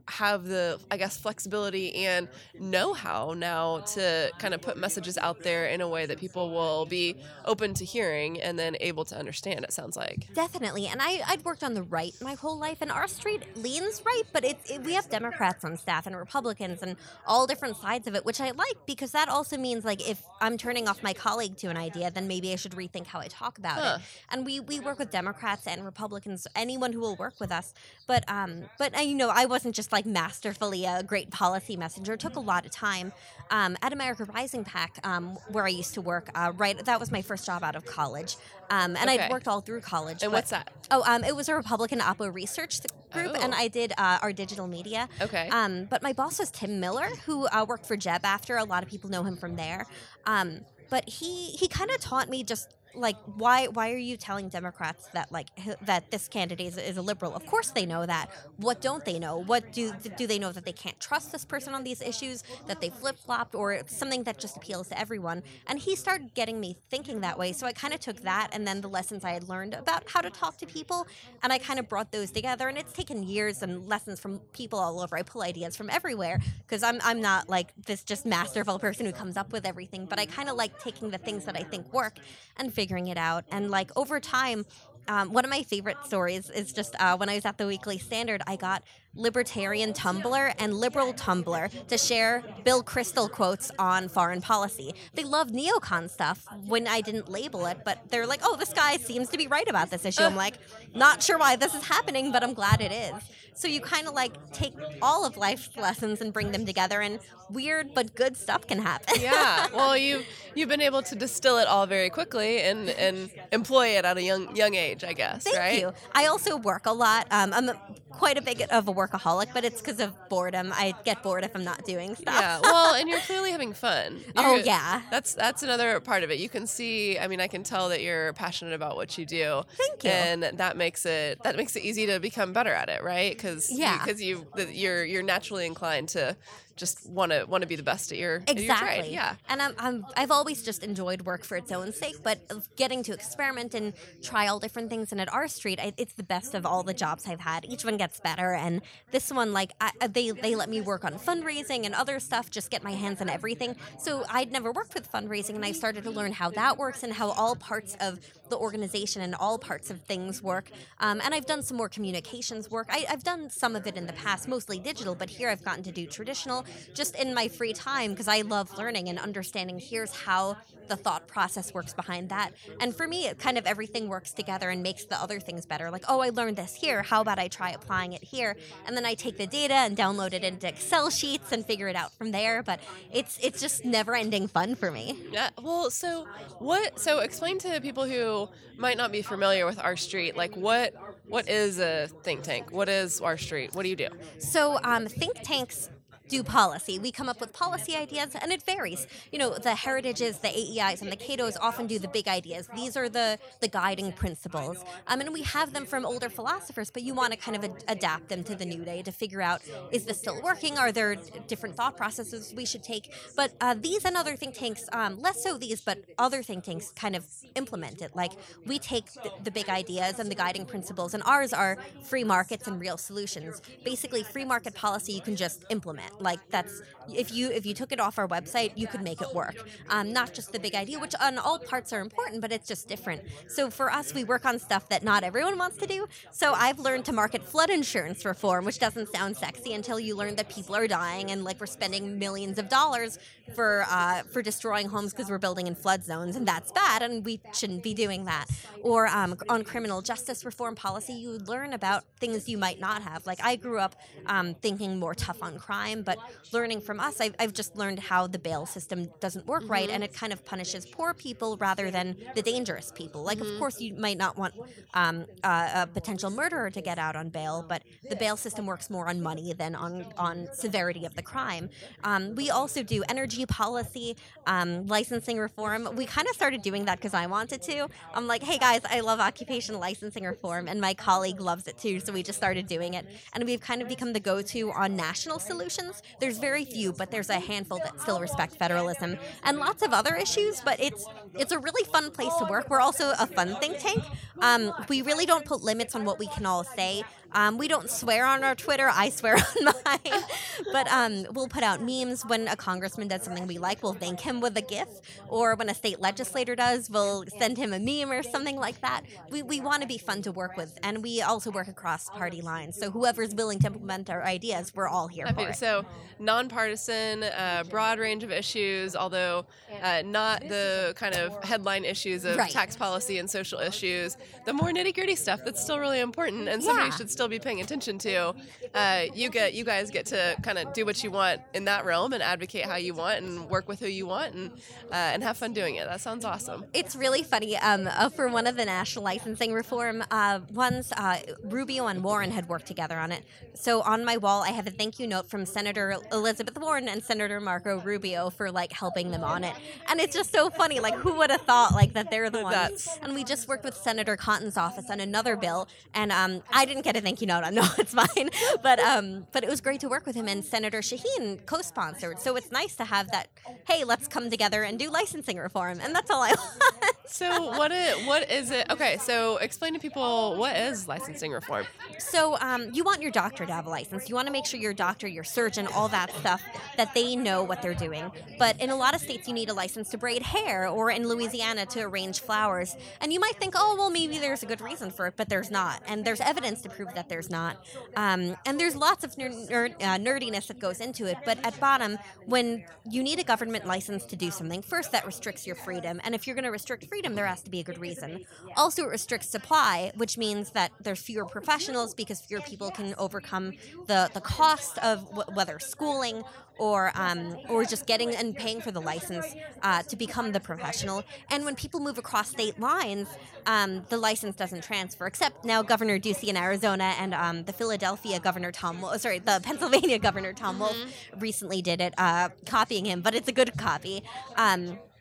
have 0.07 0.45
the 0.45 0.79
I 0.91 0.97
guess 0.97 1.17
flexibility 1.17 1.93
and 2.05 2.27
know-how 2.59 3.33
now 3.35 3.79
to 3.79 4.31
kind 4.39 4.53
of 4.53 4.61
put 4.61 4.77
messages 4.77 5.17
out 5.17 5.41
there 5.43 5.65
in 5.67 5.81
a 5.81 5.87
way 5.89 6.05
that 6.05 6.19
people 6.19 6.51
will 6.51 6.85
be 6.85 7.15
open 7.45 7.73
to 7.75 7.85
hearing 7.85 8.41
and 8.41 8.57
then 8.59 8.75
able 8.79 9.05
to 9.05 9.15
understand. 9.17 9.63
It 9.65 9.73
sounds 9.73 9.95
like. 9.97 10.27
Definitely, 10.33 10.87
and 10.87 11.01
I 11.01 11.21
I'd 11.27 11.43
worked 11.43 11.63
on 11.63 11.73
the 11.73 11.83
right 11.83 12.13
my 12.21 12.33
whole 12.33 12.57
life, 12.57 12.79
and 12.81 12.91
R 12.91 13.07
Street 13.07 13.43
leans 13.55 14.01
right, 14.05 14.23
but 14.33 14.43
it, 14.45 14.57
it 14.69 14.83
we 14.83 14.93
have 14.93 15.09
Democrats 15.09 15.63
on 15.65 15.77
staff 15.77 16.05
and 16.07 16.15
Republicans 16.15 16.81
and 16.81 16.97
all 17.25 17.47
different 17.47 17.77
sides 17.77 18.07
of 18.07 18.15
it, 18.15 18.25
which 18.25 18.39
I 18.41 18.51
like 18.51 18.77
because 18.85 19.11
that 19.11 19.29
also 19.29 19.57
means 19.57 19.85
like 19.85 20.07
if 20.07 20.21
I'm 20.41 20.57
turning 20.57 20.87
off 20.87 21.01
my 21.01 21.13
colleague 21.13 21.57
to 21.57 21.67
an 21.69 21.77
idea, 21.77 22.11
then 22.11 22.27
maybe 22.27 22.51
I 22.51 22.57
should 22.57 22.73
rethink 22.73 23.07
how 23.07 23.19
I 23.19 23.27
talk 23.27 23.57
about 23.57 23.77
Huh. 23.79 23.97
it. 23.99 24.05
And 24.31 24.45
we 24.45 24.59
we 24.59 24.79
work 24.79 24.99
with 24.99 25.09
Democrats 25.11 25.65
and 25.67 25.83
Republicans, 25.83 26.47
anyone 26.55 26.93
who 26.93 26.99
will 26.99 27.15
work 27.15 27.33
with 27.39 27.51
us. 27.51 27.73
But 28.07 28.29
um, 28.29 28.65
but 28.77 28.95
uh, 28.97 29.01
you 29.01 29.15
know, 29.15 29.29
I 29.33 29.45
wasn't 29.45 29.75
just 29.75 29.91
like 29.91 29.94
masterfully 30.03 30.85
a 30.85 31.03
great 31.03 31.29
policy 31.29 31.77
messenger. 31.77 32.17
Took 32.17 32.35
a 32.35 32.39
lot 32.39 32.65
of 32.65 32.71
time. 32.71 33.13
Um, 33.51 33.77
at 33.83 33.93
America 33.93 34.25
Rising 34.25 34.63
PAC, 34.65 34.97
um, 35.03 35.37
where 35.49 35.65
I 35.65 35.69
used 35.69 35.93
to 35.93 36.01
work, 36.01 36.29
uh, 36.33 36.51
right, 36.55 36.83
that 36.83 36.99
was 36.99 37.11
my 37.11 37.21
first 37.21 37.45
job 37.45 37.63
out 37.63 37.75
of 37.75 37.85
college, 37.85 38.37
um, 38.71 38.95
and 38.97 39.07
Okay. 39.09 39.19
I'd 39.19 39.29
worked 39.31 39.47
all 39.47 39.61
through 39.61 39.81
college. 39.81 40.23
And 40.23 40.31
but- 40.31 40.37
what's 40.39 40.49
that? 40.49 40.71
Oh, 40.89 41.03
um, 41.05 41.23
it 41.23 41.35
was 41.35 41.47
a 41.47 41.53
Republican 41.55 41.99
Oppo 41.99 42.33
research 42.33 42.79
group, 43.11 43.37
and 43.39 43.53
Oh. 43.53 43.57
I 43.57 43.67
did 43.67 43.93
uh, 43.99 44.17
our 44.23 44.33
digital 44.33 44.65
media. 44.67 45.07
Okay. 45.21 45.47
Um, 45.49 45.85
but 45.85 46.01
my 46.01 46.11
boss 46.11 46.39
was 46.39 46.49
Tim 46.49 46.79
Miller, 46.79 47.07
who 47.27 47.45
uh, 47.47 47.65
worked 47.69 47.85
for 47.85 47.95
Jeb 47.95 48.25
after. 48.25 48.57
A 48.57 48.63
lot 48.63 48.81
of 48.83 48.89
people 48.89 49.11
know 49.11 49.23
him 49.23 49.37
from 49.37 49.55
there. 49.55 49.85
Um, 50.25 50.61
but 50.89 51.07
he 51.09 51.51
he 51.51 51.67
kind 51.67 51.89
of 51.91 51.99
taught 51.99 52.29
me 52.29 52.43
just 52.43 52.73
like 52.95 53.15
oh. 53.27 53.33
why 53.37 53.67
why 53.67 53.91
are 53.91 53.97
you 53.97 54.17
telling 54.17 54.49
Democrats 54.49 55.07
that 55.13 55.31
like 55.31 55.47
that 55.81 56.11
this 56.11 56.27
candidate 56.27 56.67
is, 56.67 56.77
is 56.77 56.97
a 56.97 57.01
liberal? 57.01 57.35
Of 57.35 57.45
course 57.45 57.71
they 57.71 57.85
know 57.85 58.05
that. 58.05 58.29
What 58.57 58.81
don't 58.81 59.03
they 59.05 59.19
know? 59.19 59.37
What 59.37 59.71
do 59.73 59.93
do 60.17 60.27
they 60.27 60.39
know 60.39 60.51
that 60.51 60.65
they 60.65 60.73
can't 60.73 60.99
trust 60.99 61.31
this 61.31 61.45
person 61.45 61.73
on 61.73 61.83
these 61.83 62.01
issues? 62.01 62.43
That 62.67 62.81
they 62.81 62.89
flip 62.89 63.17
flopped 63.17 63.55
or 63.55 63.81
something 63.87 64.23
that 64.23 64.39
just 64.39 64.57
appeals 64.57 64.87
to 64.89 64.99
everyone? 64.99 65.43
And 65.67 65.79
he 65.79 65.95
started 65.95 66.33
getting 66.33 66.59
me 66.59 66.77
thinking 66.89 67.21
that 67.21 67.37
way. 67.37 67.53
So 67.53 67.67
I 67.67 67.73
kind 67.73 67.93
of 67.93 67.99
took 67.99 68.21
that 68.21 68.49
and 68.53 68.67
then 68.67 68.81
the 68.81 68.89
lessons 68.89 69.23
I 69.23 69.31
had 69.31 69.47
learned 69.49 69.73
about 69.73 70.09
how 70.09 70.21
to 70.21 70.29
talk 70.29 70.57
to 70.57 70.65
people, 70.65 71.07
and 71.43 71.51
I 71.51 71.57
kind 71.57 71.79
of 71.79 71.89
brought 71.89 72.11
those 72.11 72.31
together. 72.31 72.67
And 72.67 72.77
it's 72.77 72.93
taken 72.93 73.23
years 73.23 73.61
and 73.61 73.87
lessons 73.87 74.19
from 74.19 74.39
people 74.53 74.79
all 74.79 75.01
over. 75.01 75.17
I 75.17 75.23
pull 75.23 75.41
ideas 75.41 75.75
from 75.75 75.89
everywhere 75.89 76.39
because 76.59 76.83
I'm 76.83 76.99
I'm 77.03 77.21
not 77.21 77.49
like 77.49 77.73
this 77.85 78.03
just 78.03 78.25
masterful 78.25 78.79
person 78.79 79.05
who 79.05 79.11
comes 79.11 79.37
up 79.37 79.51
with 79.51 79.65
everything, 79.65 80.05
but 80.05 80.19
I 80.19 80.25
kind 80.25 80.49
of 80.49 80.55
like 80.55 80.79
taking 80.79 81.09
the 81.09 81.17
things 81.17 81.45
that 81.45 81.55
I 81.57 81.63
think 81.63 81.91
work 81.93 82.17
and 82.57 82.73
figuring 82.73 82.84
it 83.07 83.17
out. 83.17 83.45
And 83.51 83.69
like 83.71 83.91
over 83.95 84.19
time, 84.19 84.65
um, 85.07 85.33
one 85.33 85.45
of 85.45 85.51
my 85.51 85.63
favorite 85.63 85.97
stories 86.05 86.49
is 86.49 86.73
just 86.73 86.95
uh, 86.99 87.15
when 87.17 87.29
I 87.29 87.35
was 87.35 87.45
at 87.45 87.57
the 87.57 87.67
Weekly 87.67 87.97
Standard, 87.97 88.41
I 88.47 88.55
got 88.55 88.83
libertarian 89.15 89.93
Tumblr 89.93 90.53
and 90.59 90.73
liberal 90.73 91.13
Tumblr 91.13 91.87
to 91.87 91.97
share 91.97 92.43
Bill 92.63 92.83
Kristol 92.83 93.31
quotes 93.31 93.71
on 93.79 94.09
foreign 94.09 94.41
policy. 94.41 94.93
They 95.13 95.23
love 95.23 95.49
neocon 95.49 96.09
stuff 96.09 96.45
when 96.65 96.87
I 96.87 97.01
didn't 97.01 97.29
label 97.29 97.65
it, 97.65 97.79
but 97.85 97.99
they're 98.09 98.27
like, 98.27 98.41
oh, 98.43 98.55
this 98.55 98.73
guy 98.73 98.97
seems 98.97 99.29
to 99.29 99.37
be 99.37 99.47
right 99.47 99.67
about 99.69 99.89
this 99.89 100.05
issue. 100.05 100.23
I'm 100.23 100.35
like, 100.35 100.55
not 100.93 101.23
sure 101.23 101.37
why 101.37 101.55
this 101.55 101.73
is 101.73 101.83
happening, 101.83 102.31
but 102.31 102.43
I'm 102.43 102.53
glad 102.53 102.81
it 102.81 102.91
is. 102.91 103.13
So 103.55 103.69
you 103.69 103.79
kind 103.79 104.05
of 104.07 104.13
like 104.13 104.51
take 104.51 104.73
all 105.01 105.25
of 105.25 105.37
life's 105.37 105.69
lessons 105.77 106.19
and 106.19 106.33
bring 106.33 106.51
them 106.51 106.65
together, 106.65 106.99
and 106.99 107.19
weird 107.49 107.93
but 107.93 108.13
good 108.13 108.35
stuff 108.35 108.67
can 108.67 108.79
happen. 108.79 109.15
yeah. 109.21 109.67
Well, 109.75 109.97
you 109.97 110.23
you've 110.55 110.69
been 110.69 110.81
able 110.81 111.01
to 111.03 111.15
distill 111.15 111.57
it 111.57 111.67
all 111.67 111.85
very 111.85 112.09
quickly 112.09 112.61
and 112.61 112.89
and 112.89 113.31
employ 113.51 113.97
it 113.97 114.03
at 114.05 114.17
a 114.17 114.21
young 114.21 114.55
young 114.55 114.75
age, 114.75 115.03
I 115.03 115.13
guess. 115.13 115.43
Thank 115.43 115.57
right? 115.57 115.79
you. 115.79 115.93
I 116.13 116.27
also 116.27 116.57
work 116.57 116.85
a 116.85 116.91
lot. 116.91 117.27
Um, 117.31 117.53
I'm 117.53 117.71
quite 118.09 118.37
a 118.37 118.41
big 118.41 118.65
of 118.69 118.87
a 118.87 118.91
workaholic, 119.07 119.47
but 119.53 119.63
it's 119.65 119.81
because 119.81 119.99
of 119.99 120.13
boredom. 120.29 120.71
I 120.73 120.93
get 121.03 121.21
bored 121.23 121.43
if 121.43 121.55
I'm 121.55 121.63
not 121.63 121.83
doing 121.85 122.15
stuff. 122.15 122.35
Yeah. 122.39 122.59
Well, 122.61 122.95
and 122.95 123.07
you're 123.09 123.19
clearly 123.19 123.51
having 123.51 123.73
fun. 123.73 124.19
Oh, 124.37 124.55
You're- 124.55 124.63
yeah. 124.65 125.01
That's 125.11 125.33
that's 125.33 125.63
another 125.63 125.99
part 125.99 126.23
of 126.23 126.31
it. 126.31 126.39
You 126.39 126.49
can 126.49 126.67
see. 126.67 127.17
I 127.17 127.27
mean, 127.27 127.39
I 127.39 127.47
can 127.47 127.63
tell 127.63 127.89
that 127.89 128.01
you're 128.01 128.33
passionate 128.33 128.73
about 128.73 128.95
what 128.95 129.17
you 129.17 129.25
do. 129.25 129.63
Thank 129.77 130.03
you. 130.03 130.09
And 130.09 130.43
that 130.43 130.75
makes 130.77 131.05
it 131.05 131.41
that 131.43 131.55
makes 131.55 131.75
it 131.75 131.83
easy 131.83 132.05
to 132.07 132.19
become 132.19 132.51
better 132.53 132.71
at 132.73 132.89
it, 132.89 133.03
right? 133.03 133.31
Because 133.35 133.71
Yeah. 133.71 133.97
because 134.03 134.21
you, 134.21 134.45
you're 134.69 135.05
you're 135.05 135.23
naturally 135.23 135.65
inclined 135.65 136.09
to 136.09 136.35
just 136.75 137.07
want 137.09 137.31
to 137.31 137.45
want 137.45 137.61
to 137.61 137.67
be 137.67 137.75
the 137.75 137.83
best 137.83 138.11
at 138.11 138.17
your 138.17 138.35
at 138.47 138.55
your 138.55 138.63
Exactly. 138.63 138.99
trade. 139.01 139.11
Yeah. 139.13 139.35
And 139.49 139.61
I'm, 139.61 139.73
I'm, 139.77 140.05
I've 140.17 140.31
always 140.31 140.61
just 140.61 140.83
enjoyed 140.83 141.21
work 141.23 141.43
for 141.43 141.55
its 141.57 141.71
own 141.71 141.93
sake, 141.93 142.17
but 142.23 142.39
getting 142.75 143.01
to 143.03 143.13
experiment 143.13 143.73
and 143.73 143.93
try 144.21 144.47
all 144.47 144.59
different 144.59 144.89
things. 144.89 145.11
And 145.11 145.21
at 145.21 145.31
R 145.33 145.47
Street, 145.47 145.79
I, 145.79 145.93
it's 145.97 146.13
the 146.13 146.23
best 146.23 146.53
of 146.53 146.65
all 146.65 146.83
the 146.83 146.93
jobs 146.93 147.27
I've 147.27 147.39
had. 147.39 147.65
Each 147.65 147.85
one 147.85 147.97
gets 147.97 148.19
better. 148.19 148.53
And 148.53 148.81
this 149.11 149.31
one, 149.31 149.53
like, 149.53 149.71
I, 149.79 149.91
I- 150.01 150.07
they, 150.07 150.31
they 150.31 150.55
let 150.55 150.69
me 150.69 150.81
work 150.81 151.03
on 151.05 151.13
fundraising 151.13 151.85
and 151.85 151.93
other 151.95 152.19
stuff, 152.19 152.49
just 152.51 152.69
get 152.69 152.83
my 152.83 152.91
hands 152.91 153.21
on 153.21 153.29
everything. 153.29 153.75
So 153.99 154.23
I'd 154.29 154.51
never 154.51 154.71
worked 154.71 154.93
with 154.93 155.11
fundraising, 155.11 155.55
and 155.55 155.65
I 155.65 155.71
started 155.71 156.03
to 156.03 156.11
learn 156.11 156.31
how 156.31 156.49
that 156.51 156.77
works 156.77 157.03
and 157.03 157.11
how 157.13 157.31
all 157.31 157.55
parts 157.55 157.95
of 157.99 158.19
the 158.49 158.57
organization 158.57 159.21
and 159.21 159.33
all 159.35 159.57
parts 159.57 159.89
of 159.89 160.01
things 160.01 160.41
work. 160.41 160.69
Um, 160.99 161.19
and 161.23 161.33
I've 161.33 161.45
done 161.45 161.63
some 161.63 161.77
more 161.77 161.89
communications 161.89 162.69
work. 162.69 162.87
I, 162.89 163.05
I've 163.09 163.23
done 163.23 163.49
some 163.49 163.75
of 163.75 163.87
it 163.87 163.95
in 163.97 164.05
the 164.07 164.13
past, 164.13 164.47
mostly 164.47 164.77
digital, 164.79 165.15
but 165.15 165.29
here 165.29 165.49
I've 165.49 165.63
gotten 165.63 165.83
to 165.83 165.91
do 165.91 166.05
traditional 166.05 166.64
just 166.93 167.15
in 167.15 167.33
my 167.33 167.47
free 167.47 167.73
time 167.73 168.11
because 168.11 168.27
I 168.27 168.41
love 168.41 168.77
learning 168.77 169.09
and 169.09 169.19
understanding 169.19 169.79
here's 169.79 170.13
how 170.13 170.57
the 170.87 170.95
thought 170.95 171.27
process 171.27 171.73
works 171.73 171.93
behind 171.93 172.29
that. 172.29 172.51
And 172.79 172.95
for 172.95 173.07
me, 173.07 173.27
it 173.27 173.39
kind 173.39 173.57
of 173.57 173.65
everything 173.65 174.07
works 174.07 174.31
together 174.31 174.69
and 174.69 174.83
makes 174.83 175.05
the 175.05 175.21
other 175.21 175.39
things 175.39 175.65
better. 175.65 175.89
Like, 175.89 176.03
oh, 176.07 176.19
I 176.19 176.29
learned 176.29 176.57
this 176.57 176.75
here. 176.75 177.01
How 177.01 177.21
about 177.21 177.39
I 177.39 177.47
try 177.47 177.71
applying 177.71 178.13
it 178.13 178.23
here? 178.23 178.55
And 178.85 178.95
then 178.95 179.05
I 179.05 179.13
take 179.13 179.37
the 179.37 179.47
data 179.47 179.73
and 179.73 179.97
download 179.97 180.33
it 180.33 180.43
into 180.43 180.67
Excel 180.67 181.09
sheets 181.09 181.51
and 181.51 181.65
figure 181.65 181.87
it 181.87 181.95
out 181.95 182.13
from 182.13 182.31
there. 182.31 182.63
But 182.63 182.79
it's 183.11 183.37
it's 183.41 183.59
just 183.59 183.85
never 183.85 184.15
ending 184.15 184.47
fun 184.47 184.75
for 184.75 184.91
me. 184.91 185.17
Yeah. 185.31 185.49
Well, 185.61 185.89
so 185.89 186.27
what? 186.59 186.99
So 186.99 187.19
explain 187.19 187.59
to 187.59 187.81
people 187.81 188.05
who 188.05 188.49
might 188.77 188.97
not 188.97 189.11
be 189.11 189.21
familiar 189.21 189.65
with 189.65 189.79
R 189.79 189.97
Street, 189.97 190.35
like 190.35 190.55
what 190.55 190.93
what 191.27 191.49
is 191.49 191.79
a 191.79 192.07
think 192.23 192.43
tank? 192.43 192.71
What 192.71 192.89
is 192.89 193.21
R 193.21 193.37
Street? 193.37 193.73
What 193.73 193.83
do 193.83 193.89
you 193.89 193.95
do? 193.95 194.07
So, 194.39 194.79
um, 194.83 195.07
think 195.07 195.41
tanks 195.41 195.89
do 196.27 196.43
policy. 196.43 196.99
We 196.99 197.11
come 197.11 197.29
up 197.29 197.39
with 197.39 197.53
policy 197.53 197.95
ideas, 197.95 198.35
and 198.39 198.51
it 198.51 198.63
varies. 198.63 199.07
You 199.31 199.39
know, 199.39 199.57
the 199.57 199.75
heritages, 199.75 200.39
the 200.39 200.49
AEIs, 200.49 201.01
and 201.01 201.11
the 201.11 201.15
Catos 201.15 201.57
often 201.61 201.87
do 201.87 201.99
the 201.99 202.07
big 202.07 202.27
ideas. 202.27 202.67
These 202.75 202.97
are 202.97 203.09
the 203.09 203.39
the 203.61 203.67
guiding 203.67 204.11
principles, 204.11 204.83
um, 205.07 205.21
and 205.21 205.33
we 205.33 205.43
have 205.43 205.73
them 205.73 205.85
from 205.85 206.05
older 206.05 206.29
philosophers. 206.29 206.89
But 206.91 207.03
you 207.03 207.13
want 207.13 207.31
to 207.33 207.37
kind 207.37 207.55
of 207.57 207.63
ad- 207.63 207.83
adapt 207.87 208.29
them 208.29 208.43
to 208.45 208.55
the 208.55 208.65
new 208.65 208.83
day 208.83 209.01
to 209.03 209.11
figure 209.11 209.41
out 209.41 209.61
is 209.91 210.05
this 210.05 210.17
still 210.19 210.41
working? 210.41 210.77
Are 210.77 210.91
there 210.91 211.15
different 211.47 211.75
thought 211.75 211.97
processes 211.97 212.53
we 212.55 212.65
should 212.65 212.83
take? 212.83 213.11
But 213.35 213.51
uh, 213.61 213.75
these 213.79 214.05
and 214.05 214.17
other 214.17 214.35
think 214.35 214.55
tanks, 214.55 214.87
um, 214.91 215.21
less 215.21 215.43
so 215.43 215.57
these, 215.57 215.81
but 215.81 215.99
other 216.17 216.43
think 216.43 216.63
tanks 216.63 216.91
kind 216.91 217.15
of 217.15 217.25
implement 217.55 218.01
it. 218.01 218.15
Like 218.15 218.31
we 218.65 218.79
take 218.79 219.05
the 219.43 219.51
big 219.51 219.69
ideas 219.69 220.19
and 220.19 220.29
the 220.29 220.35
guiding 220.35 220.65
principles, 220.65 221.13
and 221.13 221.23
ours 221.23 221.53
are 221.53 221.77
free 222.03 222.23
markets 222.23 222.67
and 222.67 222.79
real 222.79 222.97
solutions. 222.97 223.61
Basically, 223.83 224.23
free 224.23 224.45
market 224.45 224.73
policy 224.73 225.13
you 225.13 225.21
can 225.21 225.35
just 225.35 225.65
implement. 225.69 226.14
Like 226.19 226.39
that's 226.49 226.81
if 227.13 227.31
you 227.31 227.49
if 227.49 227.65
you 227.65 227.73
took 227.73 227.91
it 227.91 227.99
off 227.99 228.17
our 228.17 228.27
website, 228.27 228.71
you 228.75 228.87
could 228.87 229.01
make 229.01 229.21
it 229.21 229.33
work. 229.33 229.55
Um, 229.89 230.11
not 230.13 230.33
just 230.33 230.51
the 230.51 230.59
big 230.59 230.75
idea, 230.75 230.99
which 230.99 231.13
on 231.21 231.37
all 231.37 231.59
parts 231.59 231.93
are 231.93 232.01
important, 232.01 232.41
but 232.41 232.51
it's 232.51 232.67
just 232.67 232.87
different. 232.87 233.21
So 233.47 233.69
for 233.69 233.91
us, 233.91 234.13
we 234.13 234.23
work 234.23 234.45
on 234.45 234.59
stuff 234.59 234.89
that 234.89 235.03
not 235.03 235.23
everyone 235.23 235.57
wants 235.57 235.77
to 235.77 235.87
do. 235.87 236.07
So 236.31 236.53
I've 236.53 236.79
learned 236.79 237.05
to 237.05 237.11
market 237.11 237.43
flood 237.43 237.69
insurance 237.69 238.25
reform, 238.25 238.65
which 238.65 238.79
doesn't 238.79 239.09
sound 239.09 239.37
sexy 239.37 239.73
until 239.73 239.99
you 239.99 240.15
learn 240.15 240.35
that 240.35 240.49
people 240.49 240.75
are 240.75 240.87
dying 240.87 241.31
and 241.31 241.43
like 241.43 241.59
we're 241.59 241.65
spending 241.65 242.17
millions 242.17 242.57
of 242.57 242.69
dollars 242.69 243.19
for 243.53 243.85
uh, 243.89 244.23
for 244.23 244.41
destroying 244.41 244.87
homes 244.89 245.13
because 245.13 245.29
we're 245.29 245.37
building 245.37 245.67
in 245.67 245.75
flood 245.75 246.03
zones, 246.03 246.35
and 246.35 246.47
that's 246.47 246.71
bad, 246.71 247.01
and 247.01 247.23
we 247.23 247.39
shouldn't 247.53 247.83
be 247.83 247.93
doing 247.93 248.25
that. 248.25 248.45
Or 248.81 249.07
um, 249.07 249.35
on 249.49 249.63
criminal 249.63 250.01
justice 250.01 250.45
reform 250.45 250.75
policy, 250.75 251.13
you 251.13 251.31
learn 251.39 251.73
about 251.73 252.03
things 252.19 252.49
you 252.49 252.57
might 252.57 252.79
not 252.79 253.01
have. 253.03 253.25
Like 253.25 253.39
I 253.43 253.55
grew 253.55 253.79
up 253.79 253.95
um, 254.25 254.55
thinking 254.55 254.97
more 254.97 255.13
tough 255.13 255.41
on 255.41 255.57
crime, 255.59 256.03
but 256.05 256.17
learning 256.51 256.81
from 256.81 256.99
us, 256.99 257.19
I've, 257.19 257.35
I've 257.39 257.53
just 257.53 257.75
learned 257.75 257.99
how 257.99 258.27
the 258.27 258.39
bail 258.39 258.65
system 258.65 259.09
doesn't 259.19 259.45
work 259.47 259.63
right, 259.67 259.89
and 259.89 260.03
it 260.03 260.13
kind 260.13 260.31
of 260.31 260.45
punishes 260.45 260.85
poor 260.85 261.13
people 261.13 261.57
rather 261.57 261.91
than 261.91 262.15
the 262.35 262.41
dangerous 262.41 262.91
people. 262.95 263.23
Like, 263.23 263.41
of 263.41 263.47
course, 263.59 263.81
you 263.81 263.95
might 263.95 264.17
not 264.17 264.37
want 264.37 264.53
um, 264.93 265.25
uh, 265.43 265.83
a 265.83 265.87
potential 265.87 266.29
murderer 266.29 266.69
to 266.69 266.81
get 266.81 266.97
out 266.97 267.15
on 267.15 267.29
bail, 267.29 267.65
but 267.67 267.81
the 268.09 268.15
bail 268.15 268.37
system 268.37 268.65
works 268.65 268.89
more 268.89 269.07
on 269.09 269.21
money 269.21 269.53
than 269.53 269.75
on 269.75 270.05
on 270.17 270.47
severity 270.53 271.05
of 271.05 271.15
the 271.15 271.21
crime. 271.21 271.69
Um, 272.03 272.35
we 272.35 272.49
also 272.49 272.83
do 272.83 273.03
energy 273.09 273.45
policy, 273.45 274.15
um, 274.45 274.85
licensing 274.87 275.39
reform. 275.39 275.89
We 275.95 276.05
kind 276.05 276.27
of 276.27 276.35
started 276.35 276.61
doing 276.61 276.85
that 276.85 276.97
because 276.99 277.13
I 277.13 277.25
wanted 277.25 277.61
to. 277.63 277.87
I'm 278.13 278.27
like, 278.27 278.43
hey 278.43 278.57
guys, 278.57 278.81
I 278.89 278.99
love 278.99 279.19
occupation 279.19 279.79
licensing 279.79 280.23
reform, 280.23 280.67
and 280.67 280.79
my 280.79 280.93
colleague 280.93 281.39
loves 281.39 281.67
it 281.67 281.77
too. 281.77 281.99
So 281.99 282.13
we 282.13 282.23
just 282.23 282.37
started 282.37 282.67
doing 282.67 282.93
it, 282.93 283.05
and 283.33 283.43
we've 283.43 283.61
kind 283.61 283.81
of 283.81 283.87
become 283.87 284.13
the 284.13 284.19
go-to 284.19 284.71
on 284.71 284.95
national 284.95 285.39
solutions. 285.39 285.94
There's 286.19 286.37
very 286.37 286.65
few, 286.65 286.93
but 286.93 287.11
there's 287.11 287.29
a 287.29 287.39
handful 287.39 287.79
that 287.79 287.99
still 288.01 288.19
respect 288.19 288.55
federalism, 288.55 289.17
and 289.43 289.57
lots 289.57 289.81
of 289.83 289.93
other 289.93 290.15
issues. 290.15 290.61
But 290.61 290.79
it's 290.79 291.05
it's 291.33 291.51
a 291.51 291.59
really 291.59 291.83
fun 291.85 292.11
place 292.11 292.33
to 292.39 292.45
work. 292.45 292.69
We're 292.69 292.81
also 292.81 293.13
a 293.19 293.27
fun 293.27 293.55
think 293.57 293.79
tank. 293.79 294.03
Um, 294.41 294.73
we 294.89 295.01
really 295.01 295.25
don't 295.25 295.45
put 295.45 295.63
limits 295.63 295.95
on 295.95 296.05
what 296.05 296.19
we 296.19 296.27
can 296.27 296.45
all 296.45 296.63
say. 296.63 297.03
Um, 297.35 297.57
we 297.57 297.67
don't 297.67 297.89
swear 297.89 298.25
on 298.25 298.43
our 298.43 298.55
Twitter. 298.55 298.89
I 298.91 299.09
swear 299.09 299.35
on 299.57 299.65
mine. 299.85 300.23
but 300.71 300.87
um, 300.91 301.25
we'll 301.33 301.47
put 301.49 301.63
out 301.63 301.81
memes 301.81 302.25
when 302.25 302.47
a 302.47 302.55
congressman 302.55 303.09
does 303.09 303.23
something 303.23 303.45
we 303.45 303.57
like. 303.57 303.83
We'll 303.83 303.93
thank 303.93 304.21
him 304.21 304.39
with 304.41 304.55
a 304.57 304.61
GIF. 304.61 304.87
Or 305.27 305.55
when 305.55 305.69
a 305.69 305.73
state 305.75 305.99
legislator 305.99 306.55
does, 306.55 306.89
we'll 306.89 307.25
send 307.37 307.57
him 307.57 307.73
a 307.73 307.79
meme 307.79 308.09
or 308.11 308.23
something 308.23 308.55
like 308.57 308.79
that. 308.81 309.01
We, 309.29 309.43
we 309.43 309.59
want 309.59 309.81
to 309.81 309.87
be 309.87 309.97
fun 309.97 310.21
to 310.23 310.31
work 310.31 310.55
with. 310.57 310.79
And 310.81 311.03
we 311.03 311.21
also 311.21 311.51
work 311.51 311.67
across 311.67 312.09
party 312.09 312.41
lines. 312.41 312.77
So 312.79 312.89
whoever's 312.89 313.35
willing 313.35 313.59
to 313.59 313.67
implement 313.67 314.09
our 314.09 314.23
ideas, 314.23 314.73
we're 314.73 314.87
all 314.87 315.07
here 315.09 315.27
for 315.27 315.49
it. 315.49 315.55
So 315.57 315.85
nonpartisan, 316.19 317.23
uh, 317.23 317.63
broad 317.69 317.99
range 317.99 318.23
of 318.23 318.31
issues, 318.31 318.95
although 318.95 319.45
uh, 319.83 320.01
not 320.05 320.41
the 320.47 320.93
kind 320.95 321.15
of 321.15 321.43
headline 321.43 321.83
issues 321.85 322.23
of 322.23 322.37
Right. 322.37 322.51
tax 322.51 322.75
policy 322.77 323.17
and 323.19 323.29
social 323.29 323.59
issues. 323.59 324.15
The 324.45 324.53
more 324.53 324.69
nitty 324.69 324.93
gritty 324.93 325.15
stuff 325.15 325.41
that's 325.43 325.61
still 325.61 325.79
really 325.79 325.99
important 325.99 326.47
and 326.47 326.63
somebody 326.63 326.89
Yeah. 326.89 326.95
should 326.95 327.11
still 327.11 327.24
be 327.29 327.39
paying 327.39 327.61
attention 327.61 327.97
to. 327.99 328.33
Uh, 328.73 329.03
you 329.13 329.29
get 329.29 329.53
you 329.53 329.63
guys 329.63 329.89
get 329.91 330.05
to 330.07 330.35
kind 330.43 330.57
of 330.57 330.73
do 330.73 330.85
what 330.85 331.03
you 331.03 331.11
want 331.11 331.41
in 331.53 331.65
that 331.65 331.85
realm 331.85 332.13
and 332.13 332.21
advocate 332.23 332.65
how 332.65 332.75
you 332.75 332.93
want 332.93 333.19
and 333.23 333.49
work 333.49 333.67
with 333.67 333.79
who 333.79 333.87
you 333.87 334.05
want 334.05 334.33
and 334.33 334.51
uh, 334.91 334.95
and 334.95 335.23
have 335.23 335.37
fun 335.37 335.53
doing 335.53 335.75
it. 335.75 335.87
That 335.87 336.01
sounds 336.01 336.25
awesome. 336.25 336.65
It's 336.73 336.95
really 336.95 337.23
funny. 337.23 337.57
Um, 337.57 337.87
uh, 337.87 338.09
for 338.09 338.27
one 338.29 338.47
of 338.47 338.55
the 338.57 338.65
national 338.65 339.05
licensing 339.05 339.53
reform 339.53 340.03
uh, 340.11 340.39
ones, 340.53 340.91
uh, 340.95 341.19
Rubio 341.43 341.87
and 341.87 342.03
Warren 342.03 342.31
had 342.31 342.47
worked 342.49 342.67
together 342.67 342.97
on 342.97 343.11
it. 343.11 343.23
So 343.53 343.81
on 343.81 344.03
my 344.03 344.17
wall, 344.17 344.43
I 344.43 344.49
have 344.49 344.67
a 344.67 344.71
thank 344.71 344.99
you 344.99 345.07
note 345.07 345.29
from 345.29 345.45
Senator 345.45 345.95
Elizabeth 346.11 346.57
Warren 346.59 346.87
and 346.89 347.03
Senator 347.03 347.39
Marco 347.39 347.79
Rubio 347.79 348.29
for 348.29 348.51
like 348.51 348.71
helping 348.71 349.11
them 349.11 349.23
on 349.23 349.43
it. 349.43 349.55
And 349.89 349.99
it's 349.99 350.15
just 350.15 350.31
so 350.31 350.49
funny. 350.49 350.79
Like, 350.79 350.95
who 350.95 351.13
would 351.15 351.29
have 351.29 351.41
thought 351.41 351.73
like 351.73 351.93
that 351.93 352.11
they're 352.11 352.29
the 352.29 352.43
ones? 352.43 352.55
That's- 352.55 352.99
And 353.01 353.13
we 353.15 353.23
just 353.23 353.47
worked 353.47 353.63
with 353.63 353.75
Senator 353.75 354.15
Cotton's 354.17 354.57
office 354.57 354.89
on 354.89 354.99
another 354.99 355.35
bill, 355.35 355.67
and 355.93 356.11
um, 356.11 356.41
I 356.51 356.65
didn't 356.65 356.83
get 356.83 356.95
a 356.97 357.01
thank 357.05 357.21
you 357.21 357.27
note. 357.27 357.43
No, 357.55 357.63
it's 357.77 357.93
fine. 357.93 358.29
But 358.63 358.79
um, 358.79 359.27
but 359.31 359.43
it 359.43 359.49
was 359.49 359.61
great 359.61 359.79
to 359.81 359.87
work 359.87 360.05
with 360.05 360.15
him, 360.15 360.27
and 360.27 360.43
Senator 360.43 360.79
Shaheen 360.79 361.45
co-sponsored. 361.45 362.19
So 362.19 362.35
it's 362.35 362.51
nice 362.51 362.75
to 362.77 362.85
have 362.85 363.11
that. 363.11 363.27
Hey, 363.67 363.83
let's 363.83 364.07
come 364.07 364.29
together 364.29 364.63
and 364.63 364.79
do 364.79 364.89
licensing 364.89 365.37
reform, 365.37 365.79
and 365.81 365.93
that's 365.95 366.09
all 366.09 366.21
I 366.21 366.29
want. 366.37 366.95
So 367.07 367.45
what 367.57 367.71
it 367.71 368.05
what 368.07 368.29
is 368.31 368.51
it? 368.51 368.69
Okay, 368.71 368.97
so 368.97 369.37
explain 369.37 369.73
to 369.73 369.79
people 369.79 370.35
what 370.37 370.57
is 370.57 370.87
licensing 370.87 371.31
reform. 371.31 371.65
So 371.99 372.37
um, 372.41 372.71
you 372.73 372.83
want 372.83 373.01
your 373.01 373.11
doctor 373.11 373.45
to 373.45 373.53
have 373.53 373.67
a 373.67 373.69
license. 373.69 374.09
You 374.09 374.15
want 374.15 374.27
to 374.27 374.33
make 374.33 374.45
sure 374.45 374.59
your 374.59 374.73
doctor, 374.73 375.07
your 375.07 375.23
surgeon, 375.23 375.67
all 375.67 375.87
that 375.89 376.11
stuff, 376.15 376.43
that 376.77 376.93
they 376.93 377.15
know 377.15 377.43
what 377.43 377.61
they're 377.61 377.73
doing. 377.73 378.11
But 378.37 378.59
in 378.59 378.69
a 378.69 378.75
lot 378.75 378.95
of 378.95 379.01
states, 379.01 379.27
you 379.27 379.33
need 379.33 379.49
a 379.49 379.53
license 379.53 379.89
to 379.91 379.97
braid 379.97 380.23
hair, 380.23 380.67
or 380.67 380.89
in 380.89 381.07
Louisiana 381.07 381.65
to 381.67 381.81
arrange 381.81 382.19
flowers. 382.19 382.75
And 382.99 383.13
you 383.13 383.19
might 383.19 383.37
think, 383.37 383.53
oh, 383.55 383.75
well, 383.77 383.91
maybe 383.91 384.17
there's 384.17 384.43
a 384.43 384.47
good 384.47 384.61
reason 384.61 384.91
for 384.91 385.07
it, 385.07 385.13
but 385.15 385.29
there's 385.29 385.51
not. 385.51 385.81
And 385.87 386.03
there's 386.03 386.21
evidence 386.21 386.61
to 386.63 386.69
prove 386.69 386.93
that 386.95 387.09
there's 387.09 387.29
not. 387.29 387.63
Um, 387.95 388.35
and 388.45 388.59
there's 388.59 388.75
lots 388.75 389.03
of 389.03 389.17
ner- 389.17 389.29
ner- 389.29 389.75
uh, 389.79 389.97
nerdiness 389.97 390.47
that 390.47 390.59
goes 390.59 390.79
into 390.79 391.05
it. 391.05 391.17
But 391.25 391.45
at 391.45 391.59
bottom, 391.59 391.97
when 392.25 392.65
you 392.89 393.03
need 393.03 393.19
a 393.19 393.23
government 393.23 393.65
license 393.65 394.05
to 394.05 394.15
do 394.15 394.31
something, 394.31 394.61
first 394.61 394.91
that 394.91 395.05
restricts 395.05 395.45
your 395.45 395.55
freedom. 395.55 396.01
And 396.03 396.15
if 396.15 396.25
you're 396.25 396.35
going 396.35 396.45
to 396.45 396.51
restrict 396.51 396.85
freedom, 396.87 397.15
there 397.15 397.25
has 397.25 397.41
to 397.43 397.49
be 397.49 397.59
a 397.59 397.63
good 397.63 397.77
reason. 397.77 398.25
Also, 398.57 398.83
it 398.83 398.89
restricts 398.89 399.29
supply, 399.29 399.91
which 399.95 400.17
means 400.17 400.51
that 400.51 400.71
there's 400.81 400.99
fewer 401.01 401.25
professionals 401.25 401.93
because 401.93 402.21
fewer 402.21 402.41
people 402.41 402.71
can 402.71 402.95
overcome 402.97 403.53
the, 403.87 404.09
the 404.13 404.21
cost 404.21 404.77
of 404.79 405.05
w- 405.09 405.35
whether 405.35 405.59
schooling 405.59 406.23
or 406.57 406.91
um, 406.95 407.37
or 407.49 407.65
just 407.65 407.85
getting 407.85 408.15
and 408.15 408.35
paying 408.35 408.61
for 408.61 408.71
the 408.71 408.81
license 408.81 409.35
uh, 409.61 409.83
to 409.83 409.95
become 409.95 410.31
the 410.31 410.39
professional. 410.39 411.03
And 411.29 411.45
when 411.45 411.55
people 411.55 411.79
move 411.79 411.97
across 411.97 412.29
state 412.29 412.59
lines, 412.59 413.07
um, 413.45 413.83
the 413.89 413.97
license 413.97 414.35
doesn't 414.35 414.63
transfer. 414.63 415.05
Except 415.07 415.45
now, 415.45 415.61
Governor 415.61 415.99
Ducey 415.99 416.29
in 416.29 416.37
Arizona 416.37 416.93
and 416.99 417.13
um, 417.13 417.43
the 417.43 417.53
Philadelphia 417.53 418.19
Governor 418.19 418.51
Tom, 418.51 418.81
Wolf, 418.81 419.01
sorry, 419.01 419.19
the 419.19 419.39
Pennsylvania 419.43 419.99
Governor 419.99 420.33
Tom 420.33 420.59
Wolf 420.59 420.77
recently 421.19 421.61
did 421.61 421.81
it, 421.81 421.93
uh, 421.97 422.29
copying 422.45 422.85
him. 422.85 423.01
But 423.01 423.15
it's 423.15 423.27
a 423.27 423.33
good 423.33 423.57
copy. 423.57 424.03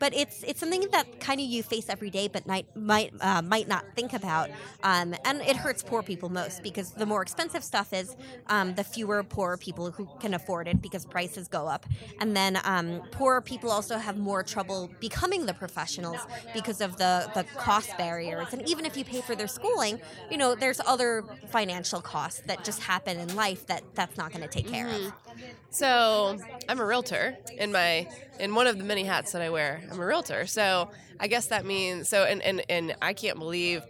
But 0.04 0.12
it's 0.14 0.42
it's 0.42 0.60
something 0.60 0.84
that 0.92 1.18
kind 1.18 1.40
of 1.40 1.46
you 1.46 1.62
face 1.62 1.88
every 1.88 2.10
day, 2.10 2.28
but 2.28 2.46
might 2.46 2.66
might 2.76 3.14
uh, 3.22 3.40
might 3.40 3.68
not 3.68 3.86
think 3.96 4.12
about, 4.12 4.50
um, 4.82 5.14
and 5.24 5.40
it 5.40 5.56
hurts 5.56 5.82
poor 5.82 6.02
people 6.02 6.28
most 6.28 6.62
because 6.62 6.90
the 6.90 7.06
more 7.06 7.22
expensive 7.22 7.64
stuff 7.64 7.94
is, 7.94 8.14
um, 8.48 8.74
the 8.74 8.84
fewer 8.84 9.22
poor 9.22 9.56
people 9.56 9.90
who 9.90 10.06
can 10.20 10.34
afford 10.34 10.68
it 10.68 10.82
because 10.82 11.06
prices 11.06 11.48
go 11.48 11.66
up, 11.66 11.86
and 12.20 12.36
then 12.36 12.60
um, 12.64 13.00
poorer 13.12 13.40
people 13.40 13.70
also 13.70 13.96
have 13.96 14.18
more 14.18 14.42
trouble 14.42 14.90
becoming 15.00 15.46
the 15.46 15.54
professionals 15.54 16.20
because 16.52 16.82
of 16.82 16.98
the 16.98 17.30
the 17.32 17.44
cost 17.56 17.96
barriers, 17.96 18.48
and 18.52 18.68
even 18.68 18.84
if 18.84 18.98
you 18.98 19.06
pay 19.06 19.22
for 19.22 19.34
their 19.34 19.48
schooling, 19.48 19.98
you 20.30 20.36
know, 20.36 20.54
there's 20.54 20.80
other 20.80 21.24
financial 21.48 22.02
costs 22.02 22.42
that 22.44 22.62
just 22.62 22.82
happen 22.82 23.18
in 23.18 23.34
life 23.34 23.66
that 23.68 23.82
that's 23.94 24.18
not 24.18 24.32
going 24.32 24.42
to 24.42 24.48
take 24.48 24.68
care 24.68 24.86
of. 24.86 25.14
So 25.70 26.38
I'm 26.68 26.78
a 26.78 26.84
realtor 26.84 27.36
in 27.58 27.72
my 27.72 28.06
in 28.38 28.54
one 28.54 28.66
of 28.66 28.78
the 28.78 28.84
many 28.84 29.04
hats 29.04 29.32
that 29.32 29.42
I 29.42 29.50
wear. 29.50 29.82
I'm 29.94 30.00
a 30.00 30.06
realtor. 30.06 30.46
So 30.46 30.90
I 31.20 31.28
guess 31.28 31.46
that 31.46 31.64
means 31.64 32.08
so 32.08 32.24
and 32.24 32.42
and, 32.42 32.62
and 32.68 32.96
I 33.00 33.12
can't 33.12 33.38
believe 33.38 33.82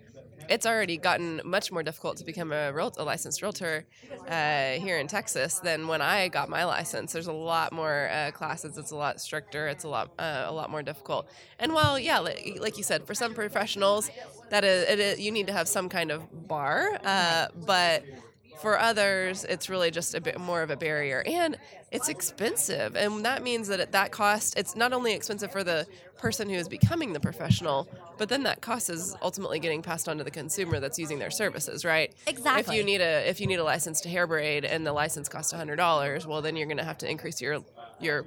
it's 0.49 0.67
already 0.67 0.99
gotten 0.99 1.41
much 1.43 1.73
more 1.73 1.83
difficult 1.83 2.19
to 2.19 2.25
become 2.25 2.53
a, 2.53 2.71
real, 2.71 2.93
a 2.99 3.05
licensed 3.05 3.41
realtor 3.41 3.87
uh, 4.29 4.73
here 4.73 4.99
in 4.99 5.07
Texas 5.07 5.59
than 5.61 5.89
when 5.89 6.03
I 6.03 6.29
got 6.29 6.51
my 6.51 6.65
license. 6.65 7.15
There's 7.15 7.29
a 7.29 7.33
lot 7.33 7.73
more 7.73 8.11
uh, 8.13 8.31
classes. 8.33 8.77
It's 8.77 8.91
a 8.91 8.97
lot 8.97 9.23
stricter. 9.23 9.69
It's 9.69 9.85
a 9.85 9.89
lot 9.89 10.11
uh, 10.19 10.45
a 10.47 10.53
lot 10.53 10.71
more 10.71 10.83
difficult. 10.83 11.29
And 11.59 11.73
while 11.73 11.99
yeah, 11.99 12.19
like, 12.19 12.59
like 12.61 12.77
you 12.77 12.85
said, 12.85 13.07
for 13.07 13.15
some 13.15 13.35
professionals, 13.35 14.11
that 14.51 14.65
is, 14.65 15.19
you 15.19 15.33
need 15.33 15.47
to 15.47 15.53
have 15.53 15.69
some 15.69 15.89
kind 15.89 16.11
of 16.11 16.47
bar, 16.47 16.99
uh, 17.03 17.47
but 17.65 18.05
for 18.61 18.79
others, 18.79 19.45
it's 19.45 19.69
really 19.69 19.91
just 19.91 20.15
a 20.15 20.21
bit 20.21 20.39
more 20.39 20.63
of 20.63 20.71
a 20.71 20.77
barrier, 20.77 21.23
and 21.27 21.57
it's 21.91 22.09
expensive, 22.09 22.97
and 22.97 23.25
that 23.25 23.43
means 23.43 23.69
that 23.69 23.81
at 23.81 23.93
that 23.93 24.11
cost, 24.11 24.57
it's 24.57 24.75
not 24.75 24.93
only 24.93 25.13
expensive 25.13 25.53
for 25.53 25.63
the 25.63 25.87
person 26.17 26.49
who 26.49 26.57
is 26.57 26.69
becoming 26.69 27.13
the 27.13 27.21
professional, 27.21 27.87
but 28.17 28.29
then 28.29 28.43
that 28.45 28.61
cost 28.63 28.89
is 28.89 29.15
ultimately 29.23 29.59
getting 29.59 29.83
passed 29.83 30.09
on 30.09 30.19
to 30.19 30.25
the 30.25 30.31
consumer 30.31 30.81
that's 30.81 30.99
using 30.99 31.19
their 31.19 31.31
services, 31.31 31.85
right? 31.85 32.15
Exactly. 32.27 32.61
If 32.61 32.79
you 32.79 32.85
need 32.85 33.01
a 33.01 33.29
if 33.29 33.41
you 33.41 33.47
need 33.47 33.59
a 33.59 33.65
license 33.65 34.01
to 34.03 34.09
hair 34.09 34.27
braid 34.27 34.65
and 34.65 34.87
the 34.87 34.93
license 34.93 35.29
costs 35.29 35.53
hundred 35.53 35.77
dollars, 35.77 36.27
well, 36.27 36.41
then 36.41 36.57
you're 36.57 36.67
going 36.67 36.79
to 36.79 36.85
have 36.85 36.99
to 36.99 37.11
increase 37.11 37.41
your 37.41 37.61
your 38.01 38.25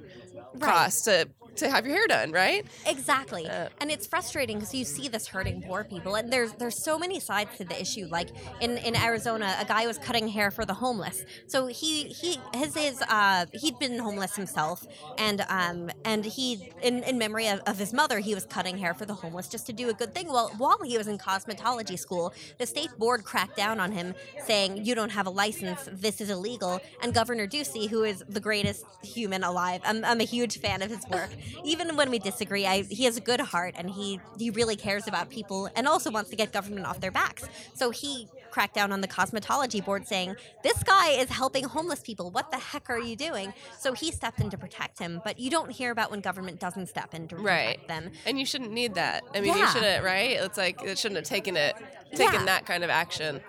Right. 0.54 0.72
cost 0.72 1.04
to 1.04 1.28
to 1.58 1.70
have 1.70 1.86
your 1.86 1.96
hair 1.96 2.06
done, 2.06 2.32
right? 2.32 2.64
Exactly. 2.86 3.46
Uh, 3.46 3.68
and 3.80 3.90
it's 3.90 4.06
frustrating 4.06 4.58
because 4.58 4.74
you 4.74 4.84
see 4.84 5.08
this 5.08 5.26
hurting 5.26 5.62
poor 5.62 5.84
people. 5.84 6.14
And 6.14 6.32
there's 6.32 6.52
there's 6.54 6.82
so 6.82 6.98
many 6.98 7.20
sides 7.20 7.56
to 7.58 7.64
the 7.64 7.80
issue. 7.80 8.06
Like 8.10 8.28
in, 8.60 8.78
in 8.78 8.96
Arizona, 8.96 9.56
a 9.60 9.64
guy 9.64 9.86
was 9.86 9.98
cutting 9.98 10.28
hair 10.28 10.50
for 10.50 10.64
the 10.64 10.74
homeless. 10.74 11.24
So 11.46 11.66
he 11.66 12.04
he 12.04 12.38
his 12.54 12.74
his 12.74 13.02
uh 13.02 13.46
he'd 13.52 13.78
been 13.78 13.98
homeless 13.98 14.36
himself 14.36 14.86
and 15.18 15.44
um 15.48 15.90
and 16.04 16.24
he 16.24 16.70
in, 16.82 17.02
in 17.04 17.18
memory 17.18 17.48
of, 17.48 17.60
of 17.66 17.78
his 17.78 17.92
mother, 17.92 18.18
he 18.18 18.34
was 18.34 18.44
cutting 18.46 18.78
hair 18.78 18.94
for 18.94 19.06
the 19.06 19.14
homeless 19.14 19.48
just 19.48 19.66
to 19.66 19.72
do 19.72 19.88
a 19.88 19.94
good 19.94 20.14
thing. 20.14 20.28
Well 20.28 20.52
while 20.58 20.78
he 20.84 20.96
was 20.98 21.06
in 21.08 21.18
cosmetology 21.18 21.98
school, 21.98 22.32
the 22.58 22.66
state 22.66 22.90
board 22.98 23.24
cracked 23.24 23.56
down 23.56 23.80
on 23.80 23.92
him 23.92 24.14
saying, 24.46 24.84
You 24.84 24.94
don't 24.94 25.10
have 25.10 25.26
a 25.26 25.30
license, 25.30 25.88
this 25.92 26.20
is 26.20 26.30
illegal. 26.30 26.80
And 27.02 27.12
Governor 27.14 27.46
Ducey, 27.46 27.88
who 27.88 28.04
is 28.04 28.24
the 28.28 28.40
greatest 28.40 28.84
human 29.02 29.44
alive, 29.44 29.80
I'm, 29.84 30.04
I'm 30.04 30.20
a 30.20 30.24
huge 30.24 30.58
fan 30.60 30.82
of 30.82 30.90
his 30.90 31.06
work. 31.08 31.30
Even 31.64 31.96
when 31.96 32.10
we 32.10 32.18
disagree, 32.18 32.66
I, 32.66 32.82
he 32.82 33.04
has 33.04 33.16
a 33.16 33.20
good 33.20 33.40
heart 33.40 33.74
and 33.76 33.90
he, 33.90 34.20
he 34.38 34.50
really 34.50 34.76
cares 34.76 35.06
about 35.06 35.30
people 35.30 35.68
and 35.76 35.86
also 35.86 36.10
wants 36.10 36.30
to 36.30 36.36
get 36.36 36.52
government 36.52 36.86
off 36.86 37.00
their 37.00 37.10
backs. 37.10 37.48
So 37.74 37.90
he 37.90 38.28
down 38.74 38.92
on 38.92 39.00
the 39.00 39.08
cosmetology 39.08 39.84
board 39.84 40.06
saying, 40.06 40.36
This 40.62 40.82
guy 40.82 41.10
is 41.10 41.28
helping 41.28 41.64
homeless 41.64 42.00
people. 42.00 42.30
What 42.30 42.50
the 42.50 42.58
heck 42.58 42.90
are 42.90 42.98
you 42.98 43.16
doing? 43.16 43.52
So 43.78 43.92
he 43.92 44.10
stepped 44.12 44.40
in 44.40 44.50
to 44.50 44.58
protect 44.58 44.98
him. 44.98 45.20
But 45.24 45.38
you 45.38 45.50
don't 45.50 45.70
hear 45.70 45.90
about 45.90 46.10
when 46.10 46.20
government 46.20 46.58
doesn't 46.60 46.88
step 46.88 47.14
in 47.14 47.28
to 47.28 47.36
Right. 47.36 47.78
protect 47.80 47.88
them. 47.88 48.10
And 48.26 48.38
you 48.38 48.44
shouldn't 48.46 48.72
need 48.72 48.94
that. 48.94 49.24
I 49.34 49.40
mean, 49.40 49.56
you 49.56 49.66
shouldn't, 49.68 50.04
right? 50.04 50.32
It's 50.32 50.58
like 50.58 50.82
it 50.82 50.98
shouldn't 50.98 51.16
have 51.18 51.26
taken 51.26 51.56
it, 51.56 51.76
taken 52.14 52.40
Yeah. 52.40 52.44
that 52.46 52.66
kind 52.66 52.84
of 52.84 52.90
action. 52.90 53.40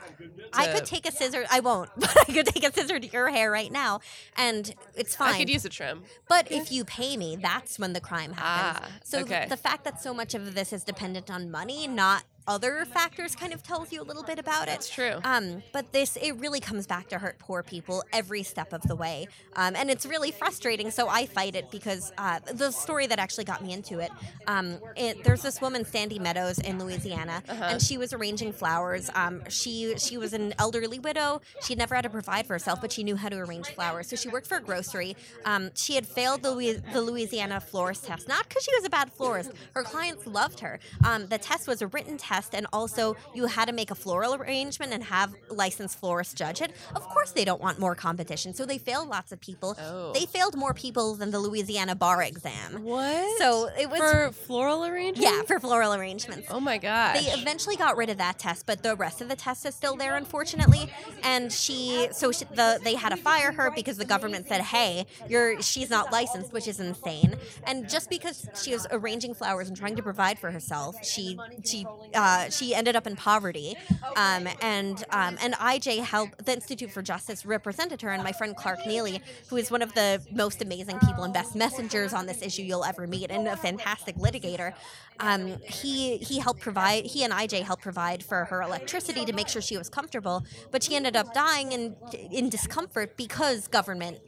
I 0.54 0.68
could 0.68 0.86
take 0.86 1.08
a 1.08 1.12
scissor. 1.12 1.46
I 1.50 1.60
won't, 1.60 1.90
but 1.98 2.16
I 2.18 2.32
could 2.32 2.46
take 2.48 2.64
a 2.64 2.72
scissor 2.74 3.00
to 3.00 3.08
your 3.08 3.30
hair 3.30 3.52
right 3.52 3.72
now, 3.72 4.00
and 4.38 4.74
it's 4.96 5.16
fine. 5.16 5.36
I 5.36 5.38
could 5.38 5.50
use 5.50 5.66
a 5.66 5.70
trim. 5.70 6.04
But 6.28 6.52
if 6.52 6.72
you 6.72 6.84
pay 6.86 7.18
me, 7.18 7.36
that's 7.36 7.78
when 7.80 7.94
the 7.94 8.02
crime 8.02 8.34
happens. 8.34 8.88
Ah, 8.92 9.00
so 9.04 9.20
okay. 9.20 9.46
the 9.50 9.58
fact 9.58 9.84
that 9.84 10.02
so 10.02 10.14
much 10.14 10.34
of 10.34 10.56
this 10.56 10.74
is 10.74 10.84
dependent 10.84 11.30
on 11.32 11.50
money, 11.52 11.88
not 11.88 12.24
other 12.50 12.84
factors, 12.86 13.36
kind 13.36 13.54
of 13.54 13.64
tells 13.64 13.94
you 13.94 14.02
a 14.02 14.04
little 14.04 14.24
bit 14.24 14.40
about 14.40 14.64
it. 14.64 14.72
That's 14.72 14.90
true. 14.90 15.20
Um, 15.24 15.64
but 15.72 15.94
this 15.94 16.18
it 16.18 16.34
really 16.40 16.60
comes 16.60 16.86
back 16.88 17.08
to 17.10 17.18
hurt 17.20 17.40
poor 17.40 17.64
people 17.64 18.04
every 18.12 18.44
step 18.44 18.74
of 18.74 18.82
the 18.82 18.96
way, 18.96 19.28
um, 19.56 19.76
and 19.76 19.90
it's 19.90 20.06
really 20.06 20.32
frustrating. 20.32 20.92
So 20.92 21.08
I 21.08 21.26
fight 21.28 21.56
it 21.56 21.70
because 21.72 22.12
uh, 22.18 22.40
the 22.54 22.72
story 22.72 23.08
that 23.08 23.20
actually 23.20 23.46
got 23.46 23.64
me 23.64 23.72
into 23.72 24.00
it, 24.00 24.12
um, 24.48 24.80
it 24.98 25.24
there's 25.24 25.44
this 25.44 25.62
woman 25.62 25.86
Sandy 25.86 26.20
Meadows 26.20 26.60
in 26.60 26.80
Louisiana, 26.84 27.44
Uh-huh. 27.48 27.64
and 27.72 27.82
she 27.82 27.98
was 27.98 28.12
arranging 28.14 28.52
flowers. 28.52 29.10
Um, 29.14 29.44
she 29.50 29.94
she 29.98 30.18
was 30.18 30.34
an 30.34 30.54
elderly 30.58 30.98
widow. 31.00 31.42
She 31.66 31.76
never 31.76 31.94
had 31.96 32.02
to 32.02 32.10
provide 32.10 32.48
for 32.48 32.54
herself, 32.54 32.82
but 32.82 32.92
she 32.92 33.04
knew 33.04 33.16
how 33.16 33.30
to 33.30 33.38
arrange 33.38 33.68
flowers. 33.68 34.08
So 34.10 34.16
she 34.16 34.28
worked 34.30 34.48
for 34.48 34.58
a 34.58 34.62
grocery. 34.62 35.16
Um, 35.46 35.70
she 35.76 35.94
had 35.96 36.06
failed 36.08 36.42
the, 36.42 36.82
the 36.94 37.02
Louisiana 37.02 37.60
florist 37.62 38.06
test, 38.06 38.28
not 38.28 38.48
because 38.50 38.64
she 38.64 38.74
was 38.76 38.86
a 38.86 38.90
bad 38.90 39.12
florist. 39.12 39.52
Her 39.76 39.84
clients 39.84 40.26
loved 40.26 40.60
her. 40.62 40.80
Um, 41.04 41.28
the 41.28 41.38
test 41.38 41.68
was 41.68 41.82
a 41.82 41.88
written 41.88 42.18
test, 42.18 42.39
and 42.54 42.68
also 42.72 43.16
you 43.34 43.46
had 43.46 43.66
to 43.66 43.74
make 43.74 43.92
a 43.92 43.96
floral 43.96 44.36
arrangement 44.36 44.94
and 44.94 45.04
have 45.04 45.34
licensed 45.50 46.00
florists 46.00 46.34
judge 46.34 46.62
it. 46.62 46.72
Of 46.96 47.04
course, 47.10 47.32
they 47.32 47.46
don't 47.46 47.62
want 47.62 47.80
more 47.80 47.96
competition, 47.96 48.54
so 48.54 48.66
they 48.66 48.78
failed 48.78 49.10
lots 49.10 49.32
of 49.32 49.42
people. 49.42 49.76
Oh. 49.80 50.14
They 50.14 50.26
failed 50.26 50.56
more 50.56 50.74
people 50.74 51.16
than 51.16 51.32
the 51.32 51.40
Louisiana 51.40 51.96
bar 51.96 52.22
exam. 52.24 52.84
What? 52.84 53.38
So 53.40 53.70
it 53.80 53.90
was 53.90 54.00
for 54.00 54.32
floral 54.32 54.86
arrangements? 54.86 55.30
yeah 55.32 55.44
for 55.44 55.60
floral 55.60 55.94
arrangements. 55.94 56.48
Oh 56.50 56.60
my 56.60 56.78
gosh. 56.78 57.20
They 57.20 57.32
eventually 57.40 57.76
got 57.76 57.98
rid 57.98 58.10
of 58.10 58.18
that 58.18 58.40
test, 58.40 58.66
but 58.66 58.84
the 58.84 58.96
rest 58.96 59.22
of 59.22 59.30
the 59.30 59.36
test 59.36 59.66
is 59.66 59.76
still 59.76 59.96
there, 59.96 60.16
unfortunately. 60.16 60.92
And 61.24 61.52
she, 61.52 62.08
so 62.12 62.32
she, 62.32 62.46
the 62.46 62.80
they 62.84 62.96
had 62.96 63.10
to 63.10 63.18
fire 63.18 63.52
her 63.52 63.72
because 63.72 63.98
the 63.98 64.06
government 64.06 64.48
said, 64.48 64.62
"Hey, 64.62 65.06
you're 65.28 65.62
she's 65.62 65.90
not 65.90 66.12
licensed," 66.12 66.54
which 66.54 66.68
is 66.68 66.80
insane. 66.80 67.36
And 67.66 67.90
just 67.90 68.10
because 68.10 68.48
she 68.62 68.74
was 68.74 68.88
arranging 68.92 69.34
flowers 69.34 69.68
and 69.68 69.78
trying 69.78 69.96
to 69.96 70.04
provide 70.04 70.38
for 70.40 70.52
herself, 70.52 71.04
she 71.04 71.38
she 71.64 71.86
uh, 72.14 72.29
she 72.50 72.74
ended 72.74 72.96
up 72.96 73.08
in 73.08 73.16
poverty. 73.16 73.76
Um, 74.16 74.48
and 74.62 75.04
um, 75.12 75.38
and 75.42 75.54
IJ 75.56 76.00
helped 76.04 76.46
the 76.46 76.54
Institute 76.54 76.92
for 76.92 77.02
Justice 77.02 77.46
represented 77.46 78.02
her, 78.02 78.10
and 78.10 78.24
my 78.24 78.32
friend 78.32 78.56
Clark 78.56 78.80
Neily, 78.82 79.22
who 79.48 79.58
is 79.58 79.72
one 79.72 79.82
of 79.82 79.94
the 79.94 80.22
most 80.32 80.62
amazing 80.62 81.00
people 81.00 81.24
and 81.24 81.34
best 81.34 81.56
messengers 81.56 82.14
on 82.14 82.26
this 82.26 82.42
issue 82.42 82.64
you'll 82.64 82.86
ever 82.86 83.08
meet, 83.08 83.32
and 83.32 83.48
a 83.48 83.58
fantastic 83.58 84.16
litigator. 84.16 84.74
Um, 85.20 85.58
he 85.64 86.18
he 86.18 86.40
helped 86.40 86.62
provide 86.62 87.06
he 87.06 87.24
and 87.24 87.34
IJ 87.34 87.64
helped 87.64 87.84
provide 87.84 88.24
for 88.24 88.46
her 88.46 88.62
electricity 88.62 89.26
to 89.26 89.34
make 89.34 89.48
sure 89.48 89.62
she 89.62 89.78
was 89.78 89.90
comfortable, 89.90 90.44
but 90.72 90.84
she 90.84 90.96
ended 90.96 91.16
up 91.16 91.34
dying 91.34 91.72
in 91.72 91.96
in 92.32 92.50
discomfort 92.50 93.18
because 93.18 93.68
government 93.68 94.20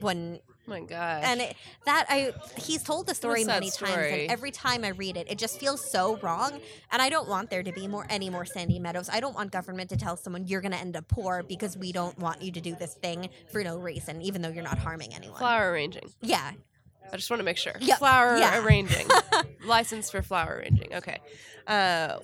wouldn't 0.00 0.42
my 0.68 0.80
gosh. 0.80 1.22
and 1.24 1.40
it, 1.40 1.56
that 1.84 2.06
I 2.08 2.32
he's 2.56 2.82
told 2.82 3.06
the 3.06 3.14
story 3.14 3.44
many 3.44 3.70
times, 3.70 4.12
and 4.12 4.30
every 4.30 4.50
time 4.50 4.84
I 4.84 4.88
read 4.90 5.16
it, 5.16 5.30
it 5.30 5.38
just 5.38 5.58
feels 5.58 5.84
so 5.90 6.18
wrong. 6.18 6.60
And 6.92 7.02
I 7.02 7.08
don't 7.08 7.28
want 7.28 7.50
there 7.50 7.62
to 7.62 7.72
be 7.72 7.88
more 7.88 8.06
any 8.08 8.30
more 8.30 8.44
Sandy 8.44 8.78
Meadows. 8.78 9.08
I 9.12 9.20
don't 9.20 9.34
want 9.34 9.50
government 9.50 9.90
to 9.90 9.96
tell 9.96 10.16
someone 10.16 10.46
you're 10.46 10.60
going 10.60 10.72
to 10.72 10.78
end 10.78 10.96
up 10.96 11.08
poor 11.08 11.42
because 11.42 11.76
we 11.76 11.92
don't 11.92 12.18
want 12.18 12.42
you 12.42 12.52
to 12.52 12.60
do 12.60 12.76
this 12.76 12.94
thing 12.94 13.28
for 13.50 13.64
no 13.64 13.78
reason, 13.78 14.22
even 14.22 14.42
though 14.42 14.50
you're 14.50 14.62
not 14.62 14.78
harming 14.78 15.14
anyone. 15.14 15.38
flower 15.38 15.72
arranging. 15.72 16.10
Yeah, 16.20 16.52
I 17.12 17.16
just 17.16 17.30
want 17.30 17.40
to 17.40 17.44
make 17.44 17.56
sure. 17.56 17.74
Yep, 17.80 17.98
Flower 17.98 18.36
yeah. 18.36 18.62
arranging. 18.62 19.06
License 19.66 20.10
for 20.10 20.22
flower 20.22 20.56
arranging. 20.58 20.94
Okay. 20.94 21.18
Uh, 21.66 22.18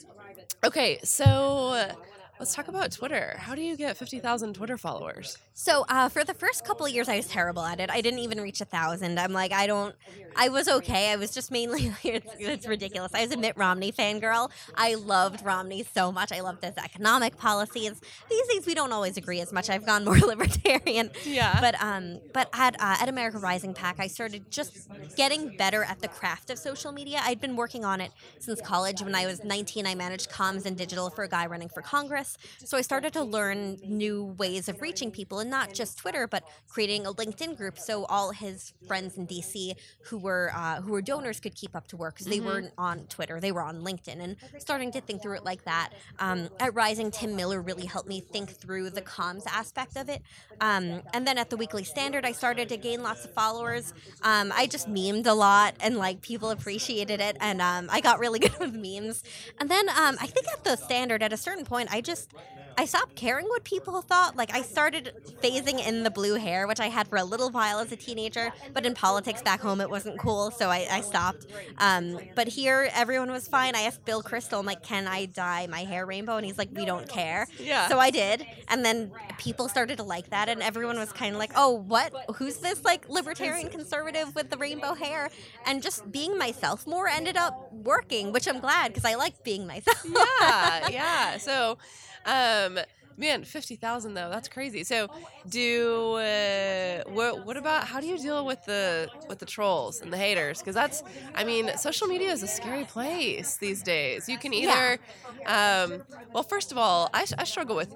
okay. 0.63 0.99
So 1.05 1.91
let's 2.39 2.55
talk 2.55 2.69
about 2.69 2.93
Twitter. 2.93 3.37
How 3.39 3.55
do 3.55 3.63
you 3.63 3.77
get 3.77 3.97
fifty 3.97 4.19
thousand 4.21 4.55
Twitter 4.55 4.77
followers? 4.77 5.39
So 5.53 5.85
uh, 5.89 6.09
for 6.09 6.25
the 6.25 6.35
first 6.35 6.65
couple 6.65 6.87
of 6.87 6.93
years, 6.93 7.09
I 7.09 7.17
was 7.17 7.29
terrible 7.29 7.63
at 7.63 7.81
it. 7.81 7.91
I 7.91 8.01
didn't 8.01 8.21
even 8.21 8.41
reach 8.41 8.61
a 8.61 8.65
thousand. 8.65 9.19
I'm 9.19 9.33
like, 9.33 9.53
I 9.53 9.67
don't. 9.67 9.95
I 10.37 10.49
was 10.49 10.69
okay. 10.69 11.13
I 11.13 11.17
was 11.17 11.33
just 11.33 11.51
mainly. 11.51 11.93
It's, 12.05 12.31
it's 12.39 12.67
ridiculous. 12.67 13.13
I 13.15 13.23
was 13.23 13.33
a 13.33 13.37
Mitt 13.37 13.57
Romney 13.57 13.91
fangirl. 13.91 14.51
I 14.75 14.95
loved 14.95 15.45
Romney 15.45 15.85
so 15.85 16.13
much. 16.13 16.33
I 16.33 16.41
loved 16.41 16.63
his 16.63 16.77
economic 16.77 17.37
policies. 17.37 18.01
These 18.29 18.49
days, 18.49 18.67
we 18.67 18.75
don't 18.75 18.93
always 18.93 19.17
agree 19.17 19.41
as 19.41 19.53
much. 19.53 19.71
I've 19.71 19.87
gone 19.87 20.05
more 20.05 20.19
libertarian. 20.19 21.11
Yeah. 21.25 21.59
But 21.61 21.83
um, 21.83 22.21
but 22.33 22.51
at 22.53 22.75
uh, 22.75 22.97
at 23.01 23.09
America 23.09 23.39
Rising 23.39 23.75
PAC, 23.75 23.97
I 23.99 24.07
started 24.07 24.51
just 24.51 24.89
getting 25.17 25.57
better 25.57 25.83
at 25.83 26.01
the 26.01 26.09
craft 26.09 26.51
of 26.51 26.59
social 26.59 26.93
media. 26.93 27.21
I'd 27.23 27.41
been 27.41 27.57
working 27.57 27.85
on 27.85 28.01
it 28.01 28.13
since 28.39 28.61
college. 28.61 29.03
When 29.03 29.15
I 29.15 29.27
was 29.27 29.43
19, 29.43 29.87
I 29.87 29.95
managed 29.95 30.31
comms 30.31 30.67
and 30.67 30.77
digital 30.77 31.11
for 31.11 31.25
a 31.25 31.29
guy 31.29 31.47
running 31.47 31.69
for 31.69 31.83
Congress. 31.83 32.34
So 32.65 32.77
I 32.77 32.83
started 32.83 33.13
to 33.15 33.23
learn 33.25 33.79
new 33.83 34.25
ways 34.39 34.69
of 34.69 34.81
reaching 34.81 35.11
people, 35.11 35.39
and 35.41 35.51
not 35.51 35.73
just 35.73 35.99
Twitter, 35.99 36.27
but 36.27 36.45
creating 36.69 37.07
a 37.07 37.13
LinkedIn 37.13 37.57
group 37.57 37.79
so 37.79 38.05
all 38.07 38.33
his 38.33 38.73
friends 38.87 39.17
in 39.17 39.27
DC 39.27 39.75
who 40.03 40.19
were 40.19 40.51
uh, 40.55 40.81
who 40.83 40.93
were 40.93 41.03
donors 41.03 41.41
could 41.41 41.55
keep 41.55 41.75
up 41.75 41.87
to 41.89 41.97
work 41.97 42.15
because 42.15 42.29
they 42.29 42.41
Mhm. 42.41 42.45
weren't 42.45 42.73
on 42.79 43.07
Twitter, 43.09 43.41
they 43.41 43.53
were 43.53 43.63
on 43.63 43.83
LinkedIn, 43.83 44.21
and 44.21 44.37
starting 44.59 44.93
to 44.93 45.01
think 45.01 45.23
through 45.23 45.37
it 45.37 45.45
like 45.45 45.65
that. 45.65 45.91
Um, 46.19 46.51
at 46.61 46.75
Rising, 46.75 47.11
Tim 47.11 47.35
Miller 47.37 47.61
really 47.63 47.87
helped 47.87 48.09
me 48.09 48.21
think 48.33 48.53
through 48.57 48.91
the 48.91 49.03
comms 49.03 49.45
aspect 49.47 49.97
of 49.97 50.09
it. 50.09 50.23
Um, 50.61 51.03
and 51.13 51.27
then 51.27 51.39
at 51.39 51.51
the 51.51 51.57
Weekly 51.57 51.85
Standard, 51.85 52.25
I 52.25 52.33
started 52.33 52.69
to 52.69 52.77
gain 52.77 53.03
lots 53.03 53.25
of 53.25 53.31
followers. 53.33 53.93
Um, 54.23 54.53
I 54.55 54.67
just 54.67 54.89
memed 54.89 55.27
a 55.27 55.33
lot, 55.35 55.75
and 55.81 55.97
like 55.97 56.21
people 56.21 56.51
appreciated 56.51 57.21
it, 57.21 57.37
and 57.41 57.61
um, 57.61 57.89
I 57.91 58.01
got 58.01 58.19
really 58.19 58.39
good 58.41 58.59
with 58.59 58.73
memes. 58.75 59.23
And 59.59 59.71
then 59.71 59.89
um, 59.89 60.17
I 60.21 60.27
think 60.27 60.47
at 60.53 60.63
the 60.65 60.77
Standard, 60.77 61.23
at 61.23 61.33
a 61.33 61.37
certain 61.37 61.65
point, 61.65 61.89
I 61.93 62.01
just 62.01 62.14
just 62.15 62.33
I 62.77 62.85
stopped 62.85 63.15
caring 63.15 63.47
what 63.47 63.65
people 63.65 64.03
thought. 64.03 64.37
Like 64.37 64.55
I 64.55 64.63
started 64.63 65.13
phasing 65.43 65.85
in 65.87 66.03
the 66.03 66.11
blue 66.11 66.35
hair, 66.35 66.67
which 66.67 66.81
I 66.81 66.89
had 66.89 67.09
for 67.09 67.17
a 67.17 67.25
little 67.25 67.51
while 67.51 67.79
as 67.79 67.93
a 67.93 67.97
teenager, 67.97 68.53
but 68.73 68.85
in 68.87 68.95
politics 68.95 69.43
back 69.43 69.61
home 69.61 69.81
it 69.81 69.91
wasn't 69.91 70.19
cool, 70.19 70.51
so 70.51 70.71
I, 70.71 70.87
I 70.91 71.01
stopped. 71.01 71.47
Um, 71.79 72.19
but 72.35 72.49
here 72.49 72.89
everyone 72.95 73.31
was 73.31 73.47
fine. 73.49 73.75
I 73.75 73.83
asked 73.83 74.05
Bill 74.05 74.23
Kristol, 74.23 74.61
I'm 74.61 74.67
like, 74.67 74.83
can 74.83 75.07
I 75.07 75.27
dye 75.27 75.67
my 75.69 75.85
hair 75.85 76.07
rainbow? 76.07 76.37
And 76.37 76.47
he's 76.47 76.59
like, 76.59 76.71
we 76.73 76.85
don't 76.85 77.09
care. 77.09 77.47
Yeah. 77.59 77.89
So 77.89 77.99
I 77.99 78.11
did, 78.11 78.47
and 78.69 78.85
then 78.85 79.13
people 79.39 79.69
started 79.69 79.97
to 79.99 80.03
like 80.03 80.31
that, 80.31 80.49
and 80.49 80.63
everyone 80.63 80.99
was 80.99 81.13
kind 81.13 81.35
of 81.35 81.39
like, 81.39 81.53
"Oh, 81.57 81.71
what? 81.71 82.13
Who's 82.37 82.59
this 82.59 82.85
like 82.85 83.09
libertarian 83.09 83.69
conservative 83.69 84.35
with 84.35 84.51
the 84.51 84.57
rainbow 84.57 84.95
hair?" 84.95 85.31
And 85.67 85.83
just 85.83 86.11
being 86.11 86.39
myself 86.39 86.87
more 86.87 87.09
ended 87.09 87.37
up 87.37 87.73
working, 87.73 88.33
which 88.33 88.47
I'm 88.49 88.61
glad 88.61 88.89
because 88.89 89.05
I 89.05 89.15
like 89.15 89.43
being 89.45 89.67
myself. 89.67 90.05
yeah, 90.41 90.89
yeah. 90.91 91.39
So, 91.39 91.79
um, 92.27 92.79
man, 93.17 93.45
fifty 93.45 93.77
thousand 93.77 94.15
though. 94.15 94.31
That's 94.31 94.49
crazy. 94.49 94.85
So, 94.85 95.09
do 95.49 96.15
uh, 96.15 97.03
what? 97.07 97.45
What 97.47 97.57
about 97.57 97.85
how 97.85 98.01
do 98.01 98.07
you 98.07 98.19
deal 98.19 98.45
with 98.45 98.65
the 98.65 99.09
with 99.29 99.39
the 99.39 99.47
trolls 99.47 100.01
and 100.01 100.13
the 100.13 100.17
haters? 100.19 100.59
Because 100.61 100.75
that's, 100.75 101.03
I 101.35 101.45
mean, 101.45 101.77
social 101.77 102.07
media 102.07 102.31
is 102.31 102.43
a 102.43 102.47
scary 102.49 102.85
place 102.85 103.57
these 103.59 103.83
days. 103.83 104.29
You 104.29 104.39
can 104.39 104.53
either, 104.55 104.99
um, 105.47 106.03
well, 106.33 106.43
first 106.43 106.73
of 106.73 106.79
all, 106.79 107.09
I, 107.15 107.27
I 107.39 107.45
struggle 107.45 107.77
with 107.77 107.95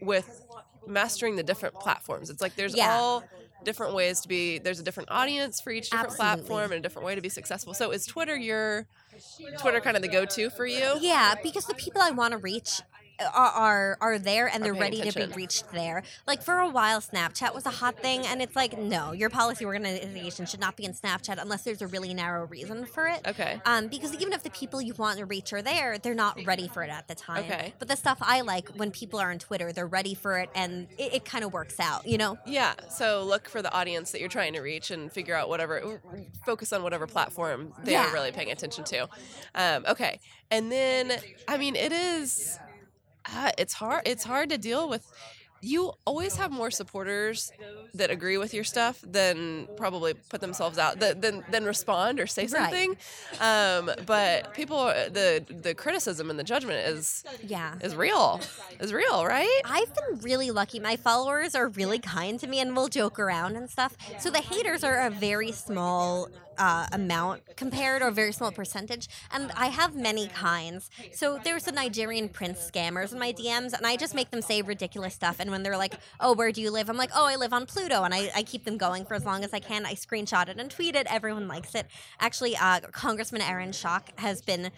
with 0.00 0.42
mastering 0.86 1.36
the 1.36 1.42
different 1.42 1.74
platforms. 1.76 2.30
It's 2.30 2.40
like 2.40 2.56
there's 2.56 2.74
Yeah. 2.74 2.94
all 2.96 3.22
different 3.62 3.94
ways 3.94 4.20
to 4.22 4.28
be. 4.28 4.58
There's 4.58 4.80
a 4.80 4.82
different 4.82 5.10
audience 5.10 5.60
for 5.60 5.70
each 5.70 5.90
different 5.90 6.12
Absolutely. 6.12 6.46
platform 6.46 6.72
and 6.72 6.78
a 6.78 6.80
different 6.80 7.04
way 7.06 7.14
to 7.14 7.20
be 7.20 7.28
successful. 7.28 7.74
So, 7.74 7.90
is 7.90 8.06
Twitter 8.06 8.36
your 8.36 8.86
Twitter 9.58 9.80
kind 9.80 9.96
of 9.96 10.02
the 10.02 10.08
go-to 10.08 10.48
for 10.50 10.66
you? 10.66 10.96
Yeah, 11.00 11.34
because 11.42 11.66
the 11.66 11.74
people 11.74 12.00
I 12.00 12.10
want 12.10 12.32
to 12.32 12.38
reach 12.38 12.80
are, 13.34 13.96
are 14.00 14.18
there 14.18 14.48
and 14.48 14.64
they're 14.64 14.74
ready 14.74 15.00
to 15.02 15.12
be 15.12 15.26
reached 15.34 15.70
there. 15.72 16.02
Like 16.26 16.42
for 16.42 16.58
a 16.58 16.68
while, 16.68 17.00
Snapchat 17.00 17.54
was 17.54 17.66
a 17.66 17.70
hot 17.70 17.98
thing, 18.00 18.26
and 18.26 18.40
it's 18.42 18.56
like, 18.56 18.78
no, 18.78 19.12
your 19.12 19.30
policy 19.30 19.64
organization 19.64 20.46
should 20.46 20.60
not 20.60 20.76
be 20.76 20.84
in 20.84 20.92
Snapchat 20.92 21.40
unless 21.40 21.62
there's 21.62 21.82
a 21.82 21.86
really 21.86 22.14
narrow 22.14 22.46
reason 22.46 22.86
for 22.86 23.06
it. 23.06 23.20
Okay. 23.26 23.60
Um, 23.64 23.88
because 23.88 24.14
even 24.14 24.32
if 24.32 24.42
the 24.42 24.50
people 24.50 24.80
you 24.80 24.94
want 24.94 25.18
to 25.18 25.24
reach 25.24 25.52
are 25.52 25.62
there, 25.62 25.98
they're 25.98 26.14
not 26.14 26.38
ready 26.44 26.68
for 26.68 26.82
it 26.82 26.90
at 26.90 27.08
the 27.08 27.14
time. 27.14 27.44
Okay. 27.44 27.74
But 27.78 27.88
the 27.88 27.96
stuff 27.96 28.18
I 28.20 28.40
like, 28.42 28.68
when 28.70 28.90
people 28.90 29.18
are 29.20 29.30
on 29.30 29.38
Twitter, 29.38 29.72
they're 29.72 29.86
ready 29.86 30.14
for 30.14 30.38
it, 30.38 30.50
and 30.54 30.88
it, 30.98 31.14
it 31.14 31.24
kind 31.24 31.44
of 31.44 31.52
works 31.52 31.80
out, 31.80 32.06
you 32.06 32.18
know? 32.18 32.38
Yeah. 32.46 32.74
So 32.90 33.24
look 33.24 33.48
for 33.48 33.62
the 33.62 33.72
audience 33.72 34.12
that 34.12 34.20
you're 34.20 34.28
trying 34.28 34.52
to 34.54 34.60
reach 34.60 34.90
and 34.90 35.12
figure 35.12 35.34
out 35.34 35.48
whatever, 35.48 36.00
focus 36.44 36.72
on 36.72 36.82
whatever 36.82 37.06
platform 37.06 37.72
they 37.84 37.92
Yeah. 37.92 38.10
are 38.10 38.12
really 38.12 38.32
paying 38.32 38.50
attention 38.50 38.84
to. 38.84 39.08
Um, 39.54 39.84
okay. 39.88 40.20
And 40.50 40.70
then, 40.70 41.12
I 41.46 41.58
mean, 41.58 41.76
it 41.76 41.92
is, 41.92 42.58
uh, 43.26 43.50
it's 43.58 43.74
hard. 43.74 44.02
It's 44.06 44.24
hard 44.24 44.50
to 44.50 44.58
deal 44.58 44.88
with. 44.88 45.06
You 45.62 45.92
always 46.06 46.36
have 46.36 46.50
more 46.50 46.70
supporters 46.70 47.52
that 47.94 48.10
agree 48.10 48.38
with 48.38 48.54
your 48.54 48.64
stuff 48.64 48.98
than 49.06 49.68
probably 49.76 50.14
put 50.14 50.40
themselves 50.40 50.78
out, 50.78 51.00
than 51.00 51.44
than, 51.50 51.64
respond 51.64 52.18
or 52.20 52.26
say 52.26 52.42
Right. 52.42 52.50
something. 52.50 52.96
Um, 53.40 53.90
but 54.06 54.54
people, 54.54 54.86
the 54.86 55.44
the 55.48 55.74
criticism 55.74 56.30
and 56.30 56.38
the 56.38 56.44
judgment 56.44 56.86
is 56.86 57.24
Yeah. 57.42 57.74
is 57.82 57.94
real, 57.94 58.40
is 58.80 58.92
real, 58.92 59.24
right? 59.26 59.60
I've 59.64 59.92
been 59.94 60.20
really 60.20 60.50
lucky. 60.50 60.80
My 60.80 60.96
followers 60.96 61.54
are 61.54 61.68
really 61.68 61.98
kind 61.98 62.40
to 62.40 62.46
me 62.46 62.60
and 62.60 62.74
will 62.74 62.88
joke 62.88 63.18
around 63.18 63.56
and 63.56 63.68
stuff. 63.68 63.96
So 64.18 64.30
the 64.30 64.40
haters 64.40 64.82
are 64.82 65.00
a 65.06 65.10
very 65.10 65.52
small 65.52 66.28
uh, 66.58 66.86
amount 66.92 67.42
compared 67.56 68.02
or 68.02 68.08
a 68.08 68.12
very 68.12 68.32
small 68.32 68.52
percentage. 68.52 69.08
And 69.32 69.50
I 69.56 69.68
have 69.68 69.94
many 69.96 70.28
kinds. 70.28 70.90
So 71.12 71.38
there's 71.42 71.64
the 71.64 71.72
Nigerian 71.72 72.28
prince 72.28 72.70
scammers 72.70 73.12
in 73.12 73.18
my 73.18 73.32
DMs, 73.32 73.72
and 73.72 73.86
I 73.86 73.96
just 73.96 74.14
make 74.14 74.30
them 74.30 74.42
say 74.42 74.60
ridiculous 74.60 75.14
stuff. 75.14 75.36
And 75.40 75.49
when 75.50 75.62
they're 75.62 75.76
like, 75.76 75.94
oh, 76.20 76.32
where 76.32 76.52
do 76.52 76.60
you 76.60 76.70
live? 76.70 76.88
I'm 76.88 76.96
like, 76.96 77.10
oh, 77.14 77.26
I 77.26 77.36
live 77.36 77.52
on 77.52 77.66
Pluto. 77.66 78.02
And 78.02 78.14
I, 78.14 78.30
I 78.34 78.42
keep 78.42 78.64
them 78.64 78.76
going 78.76 79.04
for 79.04 79.14
as 79.14 79.24
long 79.24 79.44
as 79.44 79.52
I 79.52 79.60
can. 79.60 79.86
I 79.86 79.94
screenshot 79.94 80.48
it 80.48 80.58
and 80.58 80.70
tweet 80.70 80.96
it. 80.96 81.06
Everyone 81.10 81.48
likes 81.48 81.74
it. 81.74 81.86
Actually, 82.18 82.56
uh, 82.56 82.80
Congressman 82.92 83.42
Aaron 83.42 83.70
Schock 83.70 84.18
has 84.18 84.42
been 84.42 84.70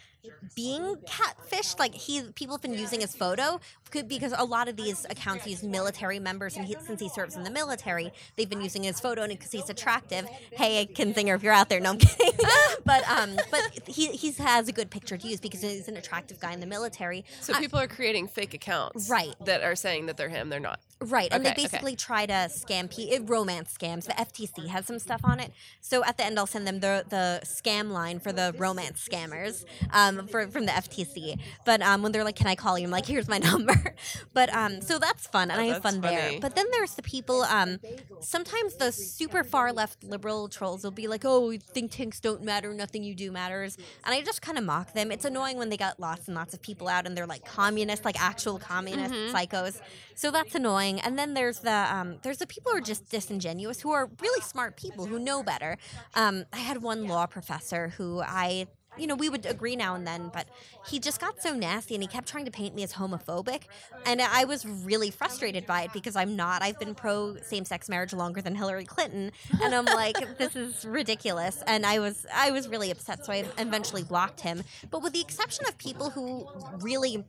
being 0.54 0.96
catfished. 1.06 1.78
Like 1.78 1.94
he, 1.94 2.22
people 2.34 2.54
have 2.56 2.62
been 2.62 2.74
using 2.74 3.00
his 3.00 3.14
photo 3.14 3.60
could- 3.90 4.08
because 4.08 4.32
a 4.36 4.44
lot 4.44 4.68
of 4.68 4.76
these 4.76 5.04
accounts 5.10 5.46
use 5.46 5.62
military 5.62 6.18
members, 6.18 6.56
and 6.56 6.64
he, 6.64 6.76
since 6.84 7.00
he 7.00 7.08
serves 7.08 7.36
in 7.36 7.42
the 7.42 7.50
military, 7.50 8.12
they've 8.36 8.48
been 8.48 8.60
using 8.60 8.82
his 8.82 9.00
photo 9.00 9.22
and 9.22 9.32
because 9.32 9.52
he's 9.52 9.68
attractive. 9.70 10.26
Hey, 10.52 10.86
Kinzinger, 10.92 11.34
if 11.36 11.42
you're 11.42 11.52
out 11.52 11.68
there, 11.68 11.80
no, 11.80 11.90
I'm 11.90 11.98
kidding. 11.98 12.38
but 12.84 13.08
um, 13.08 13.36
but 13.50 13.60
he 13.86 14.08
he 14.08 14.32
has 14.32 14.68
a 14.68 14.72
good 14.72 14.90
picture 14.90 15.16
to 15.16 15.26
use 15.28 15.40
because 15.40 15.62
he's 15.62 15.88
an 15.88 15.96
attractive 15.96 16.40
guy 16.40 16.52
in 16.52 16.60
the 16.60 16.66
military. 16.66 17.24
So 17.40 17.54
people 17.54 17.78
are 17.78 17.86
creating 17.88 18.28
fake 18.28 18.54
accounts, 18.54 19.08
Right. 19.10 19.34
That 19.44 19.62
are 19.62 19.76
saying 19.76 20.06
that 20.06 20.16
they're 20.16 20.28
him, 20.28 20.48
they're 20.48 20.60
not. 20.60 20.80
Right, 21.02 21.28
and 21.32 21.44
Okay, 21.44 21.54
they 21.56 21.62
okay. 21.62 21.62
basically 21.68 21.96
try 21.96 22.26
to 22.26 22.32
scam 22.48 22.88
pe- 22.90 23.18
romance 23.20 23.76
scams. 23.76 24.04
The 24.06 24.12
FTC 24.12 24.68
has 24.68 24.86
some 24.86 24.98
stuff 24.98 25.20
on 25.24 25.40
it, 25.40 25.52
so 25.80 26.04
at 26.04 26.16
the 26.16 26.24
end 26.24 26.38
I'll 26.38 26.46
send 26.46 26.66
them 26.66 26.80
the 26.80 27.04
the 27.08 27.40
scam 27.44 27.90
line 27.90 28.20
for 28.20 28.32
the 28.32 28.54
romance 28.58 29.06
scammers 29.08 29.64
um, 29.92 30.26
for, 30.28 30.46
from 30.48 30.66
the 30.66 30.72
FTC. 30.72 31.38
But 31.64 31.82
um, 31.82 32.02
when 32.02 32.12
they're 32.12 32.24
like, 32.24 32.36
"Can 32.36 32.46
I 32.46 32.54
call 32.54 32.78
you?" 32.78 32.84
I'm 32.86 32.90
like, 32.90 33.06
"Here's 33.06 33.28
my 33.28 33.38
number." 33.50 33.94
but 34.32 34.52
um, 34.54 34.80
so 34.80 34.98
that's 34.98 35.26
fun, 35.26 35.50
and 35.50 35.60
I 35.60 35.64
have 35.66 35.82
fun 35.82 36.00
funny. 36.00 36.16
there. 36.16 36.40
But 36.40 36.54
then 36.56 36.66
there's 36.72 36.94
the 36.94 37.02
people. 37.02 37.42
Um, 37.42 37.78
sometimes 38.20 38.76
the 38.76 38.92
super 38.92 39.44
far 39.44 39.72
left 39.72 40.04
liberal 40.04 40.48
trolls 40.48 40.84
will 40.84 40.90
be 40.90 41.08
like, 41.08 41.22
"Oh, 41.24 41.52
think 41.74 41.90
tanks 41.92 42.20
don't 42.20 42.42
matter. 42.42 42.72
Nothing 42.72 43.02
you 43.02 43.14
do 43.14 43.30
matters," 43.32 43.76
and 44.04 44.14
I 44.14 44.20
just 44.22 44.42
kind 44.42 44.58
of 44.58 44.64
mock 44.64 44.92
them. 44.92 45.10
It's 45.10 45.24
annoying 45.24 45.58
when 45.58 45.68
they 45.68 45.76
got 45.76 45.98
lots 46.00 46.26
and 46.28 46.34
lots 46.36 46.54
of 46.54 46.62
people 46.62 46.88
out, 46.88 47.06
and 47.06 47.16
they're 47.16 47.26
like 47.26 47.44
communists, 47.44 48.04
like 48.04 48.20
actual 48.20 48.58
communist 48.58 49.12
Mm-hmm. 49.12 49.34
psychos. 49.34 49.80
So 50.14 50.30
that's 50.30 50.54
annoying. 50.54 50.91
And 51.00 51.18
then 51.18 51.34
there's 51.34 51.60
the 51.60 51.94
um, 51.94 52.18
there's 52.22 52.38
the 52.38 52.46
people 52.46 52.72
who 52.72 52.78
are 52.78 52.82
just 52.82 53.08
disingenuous, 53.10 53.80
who 53.80 53.92
are 53.92 54.10
really 54.20 54.40
smart 54.42 54.76
people 54.76 55.06
who 55.06 55.18
know 55.18 55.42
better. 55.42 55.76
Um, 56.14 56.44
I 56.52 56.58
had 56.58 56.82
one 56.82 57.06
law 57.06 57.26
professor 57.26 57.88
who 57.88 58.22
I. 58.22 58.66
You 58.98 59.06
know, 59.06 59.14
we 59.14 59.30
would 59.30 59.46
agree 59.46 59.74
now 59.74 59.94
and 59.94 60.06
then, 60.06 60.30
but 60.34 60.46
he 60.86 60.98
just 60.98 61.18
got 61.18 61.40
so 61.40 61.54
nasty 61.54 61.94
and 61.94 62.04
he 62.04 62.06
kept 62.06 62.28
trying 62.28 62.44
to 62.44 62.50
paint 62.50 62.74
me 62.74 62.82
as 62.82 62.92
homophobic. 62.92 63.62
And 64.04 64.20
I 64.20 64.44
was 64.44 64.66
really 64.66 65.10
frustrated 65.10 65.64
by 65.66 65.84
it 65.84 65.94
because 65.94 66.14
I'm 66.14 66.36
not. 66.36 66.62
I've 66.62 66.78
been 66.78 66.94
pro 66.94 67.36
same 67.36 67.64
sex 67.64 67.88
marriage 67.88 68.12
longer 68.12 68.42
than 68.42 68.54
Hillary 68.54 68.84
Clinton. 68.84 69.32
And 69.62 69.74
I'm 69.74 69.86
like, 69.86 70.16
this 70.38 70.56
is 70.56 70.84
ridiculous. 70.84 71.62
And 71.66 71.86
I 71.86 72.00
was 72.00 72.26
I 72.34 72.50
was 72.50 72.68
really 72.68 72.90
upset, 72.90 73.24
so 73.24 73.32
I 73.32 73.46
eventually 73.56 74.02
blocked 74.02 74.42
him. 74.42 74.62
But 74.90 75.02
with 75.02 75.14
the 75.14 75.22
exception 75.22 75.64
of 75.66 75.78
people 75.78 76.10
who 76.10 76.46
really 76.82 77.24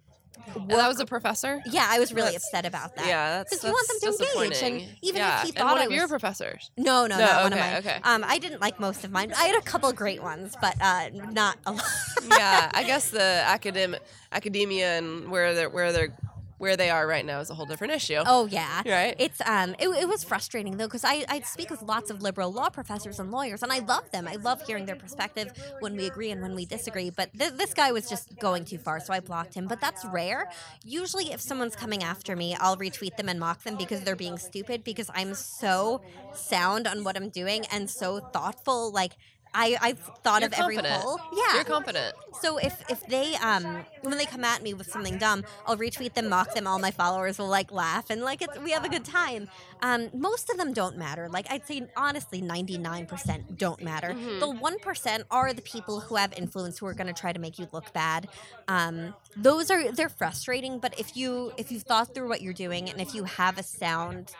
And 0.55 0.69
that 0.71 0.87
was 0.87 0.99
a 0.99 1.05
professor. 1.05 1.61
yeah, 1.65 1.87
I 1.89 1.99
was 1.99 2.11
really 2.13 2.27
That's- 2.27 2.45
upset 2.45 2.65
about 2.65 2.95
that. 2.95 3.07
Yeah, 3.07 3.37
that's 3.37 3.49
because 3.51 3.63
you 3.63 3.71
want 3.71 3.87
them 3.87 3.97
that's 4.01 4.17
to 4.17 4.23
engage, 4.23 4.43
and 4.43 4.51
disappointing. 4.79 4.97
even 5.01 5.17
yeah. 5.21 5.37
if 5.37 5.43
he 5.43 5.49
and 5.49 5.57
thought 5.57 5.71
one 5.73 5.81
I 5.81 5.85
of 5.85 5.91
your 5.91 6.03
was 6.03 6.09
professors. 6.11 6.71
no, 6.77 7.07
no, 7.07 7.17
No, 7.17 7.25
not 7.25 7.43
one 7.43 7.53
of 7.53 7.59
okay, 7.59 7.69
mine. 7.71 7.77
okay. 7.79 7.99
Um, 8.03 8.23
I 8.27 8.37
didn't 8.37 8.61
like 8.61 8.79
most 8.79 9.03
of 9.03 9.11
mine. 9.11 9.33
I 9.37 9.45
had 9.45 9.55
a 9.57 9.61
couple 9.61 9.91
great 9.93 10.21
ones, 10.21 10.55
but 10.61 10.75
uh, 10.81 11.09
not 11.13 11.57
a 11.65 11.71
lot. 11.73 11.83
yeah, 12.29 12.69
I 12.73 12.83
guess 12.91 13.09
the 13.09 13.21
academic 13.21 14.01
academia 14.31 14.97
and 14.97 15.29
where 15.31 15.53
they're 15.53 15.69
where 15.69 15.91
they're 15.93 16.15
where 16.57 16.77
they 16.77 16.89
are 16.89 17.05
right 17.07 17.25
now 17.25 17.39
is 17.39 17.49
a 17.49 17.53
whole 17.53 17.65
different 17.65 17.93
issue. 17.93 18.21
Oh 18.25 18.45
yeah, 18.45 18.81
Right. 18.85 19.15
It's 19.17 19.41
um, 19.45 19.75
it, 19.79 19.87
it 19.89 20.07
was 20.07 20.23
frustrating 20.23 20.77
though 20.77 20.87
because 20.87 21.03
I 21.03 21.25
I 21.29 21.41
speak 21.41 21.69
with 21.69 21.81
lots 21.81 22.09
of 22.09 22.21
liberal 22.21 22.51
law 22.51 22.69
professors 22.69 23.19
and 23.19 23.31
lawyers, 23.31 23.63
and 23.63 23.71
I 23.71 23.79
love 23.79 24.11
them. 24.11 24.27
I 24.27 24.35
love 24.35 24.61
hearing 24.65 24.85
their 24.85 24.95
perspective 24.95 25.51
when 25.79 25.95
we 25.95 26.05
agree 26.07 26.31
and 26.31 26.41
when 26.41 26.55
we 26.55 26.65
disagree. 26.65 27.09
But 27.09 27.31
th- 27.37 27.53
this 27.53 27.73
guy 27.73 27.91
was 27.91 28.09
just 28.09 28.39
going 28.39 28.65
too 28.65 28.77
far, 28.77 28.99
so 28.99 29.13
I 29.13 29.19
blocked 29.19 29.53
him. 29.53 29.67
But 29.67 29.81
that's 29.81 30.05
rare. 30.05 30.49
Usually, 30.83 31.31
if 31.31 31.41
someone's 31.41 31.75
coming 31.75 32.03
after 32.03 32.35
me, 32.35 32.55
I'll 32.59 32.77
retweet 32.77 33.17
them 33.17 33.29
and 33.29 33.39
mock 33.39 33.63
them 33.63 33.75
because 33.75 34.01
they're 34.01 34.15
being 34.15 34.37
stupid. 34.37 34.83
Because 34.83 35.09
I'm 35.13 35.33
so 35.33 36.01
sound 36.33 36.87
on 36.87 37.03
what 37.03 37.15
I'm 37.17 37.29
doing 37.29 37.65
and 37.71 37.89
so 37.89 38.19
thoughtful, 38.19 38.91
like. 38.91 39.13
I 39.53 39.77
I've 39.81 39.99
thought 40.23 40.41
You're 40.41 40.47
of 40.47 40.53
every 40.53 40.77
poll. 40.77 41.19
Yeah. 41.33 41.55
You're 41.55 41.63
confident. 41.63 42.15
So 42.41 42.57
if 42.57 42.83
if 42.89 43.05
they 43.07 43.35
um 43.35 43.85
when 44.01 44.17
they 44.17 44.25
come 44.25 44.43
at 44.43 44.63
me 44.63 44.73
with 44.73 44.87
something 44.87 45.17
dumb, 45.17 45.43
I'll 45.65 45.77
retweet 45.77 46.13
them, 46.13 46.29
mock 46.29 46.53
them. 46.53 46.67
All 46.67 46.79
my 46.79 46.91
followers 46.91 47.37
will 47.37 47.47
like 47.47 47.71
laugh 47.71 48.09
and 48.09 48.21
like 48.21 48.41
it's 48.41 48.57
we 48.59 48.71
have 48.71 48.83
a 48.85 48.89
good 48.89 49.05
time. 49.05 49.49
Um, 49.81 50.09
most 50.13 50.49
of 50.49 50.57
them 50.57 50.73
don't 50.73 50.97
matter. 50.97 51.29
Like 51.29 51.45
I'd 51.51 51.67
say 51.67 51.87
honestly, 51.95 52.41
ninety 52.41 52.77
nine 52.77 53.05
percent 53.05 53.57
don't 53.57 53.81
matter. 53.83 54.09
Mhm. 54.09 54.39
The 54.39 54.49
one 54.49 54.79
percent 54.79 55.25
are 55.29 55.53
the 55.53 55.61
people 55.61 55.99
who 55.99 56.15
have 56.15 56.33
influence 56.33 56.79
who 56.79 56.85
are 56.87 56.93
going 56.93 57.07
to 57.07 57.13
try 57.13 57.31
to 57.33 57.39
make 57.39 57.59
you 57.59 57.67
look 57.71 57.93
bad. 57.93 58.27
Um, 58.67 59.13
those 59.37 59.69
are 59.69 59.91
they're 59.91 60.09
frustrating. 60.09 60.79
But 60.79 60.99
if 60.99 61.15
you 61.15 61.53
if 61.57 61.71
you've 61.71 61.83
thought 61.83 62.13
through 62.13 62.29
what 62.29 62.41
you're 62.41 62.53
doing 62.53 62.89
and 62.89 62.99
if 62.99 63.13
you 63.13 63.23
have 63.25 63.57
a 63.57 63.63
sound 63.63 64.31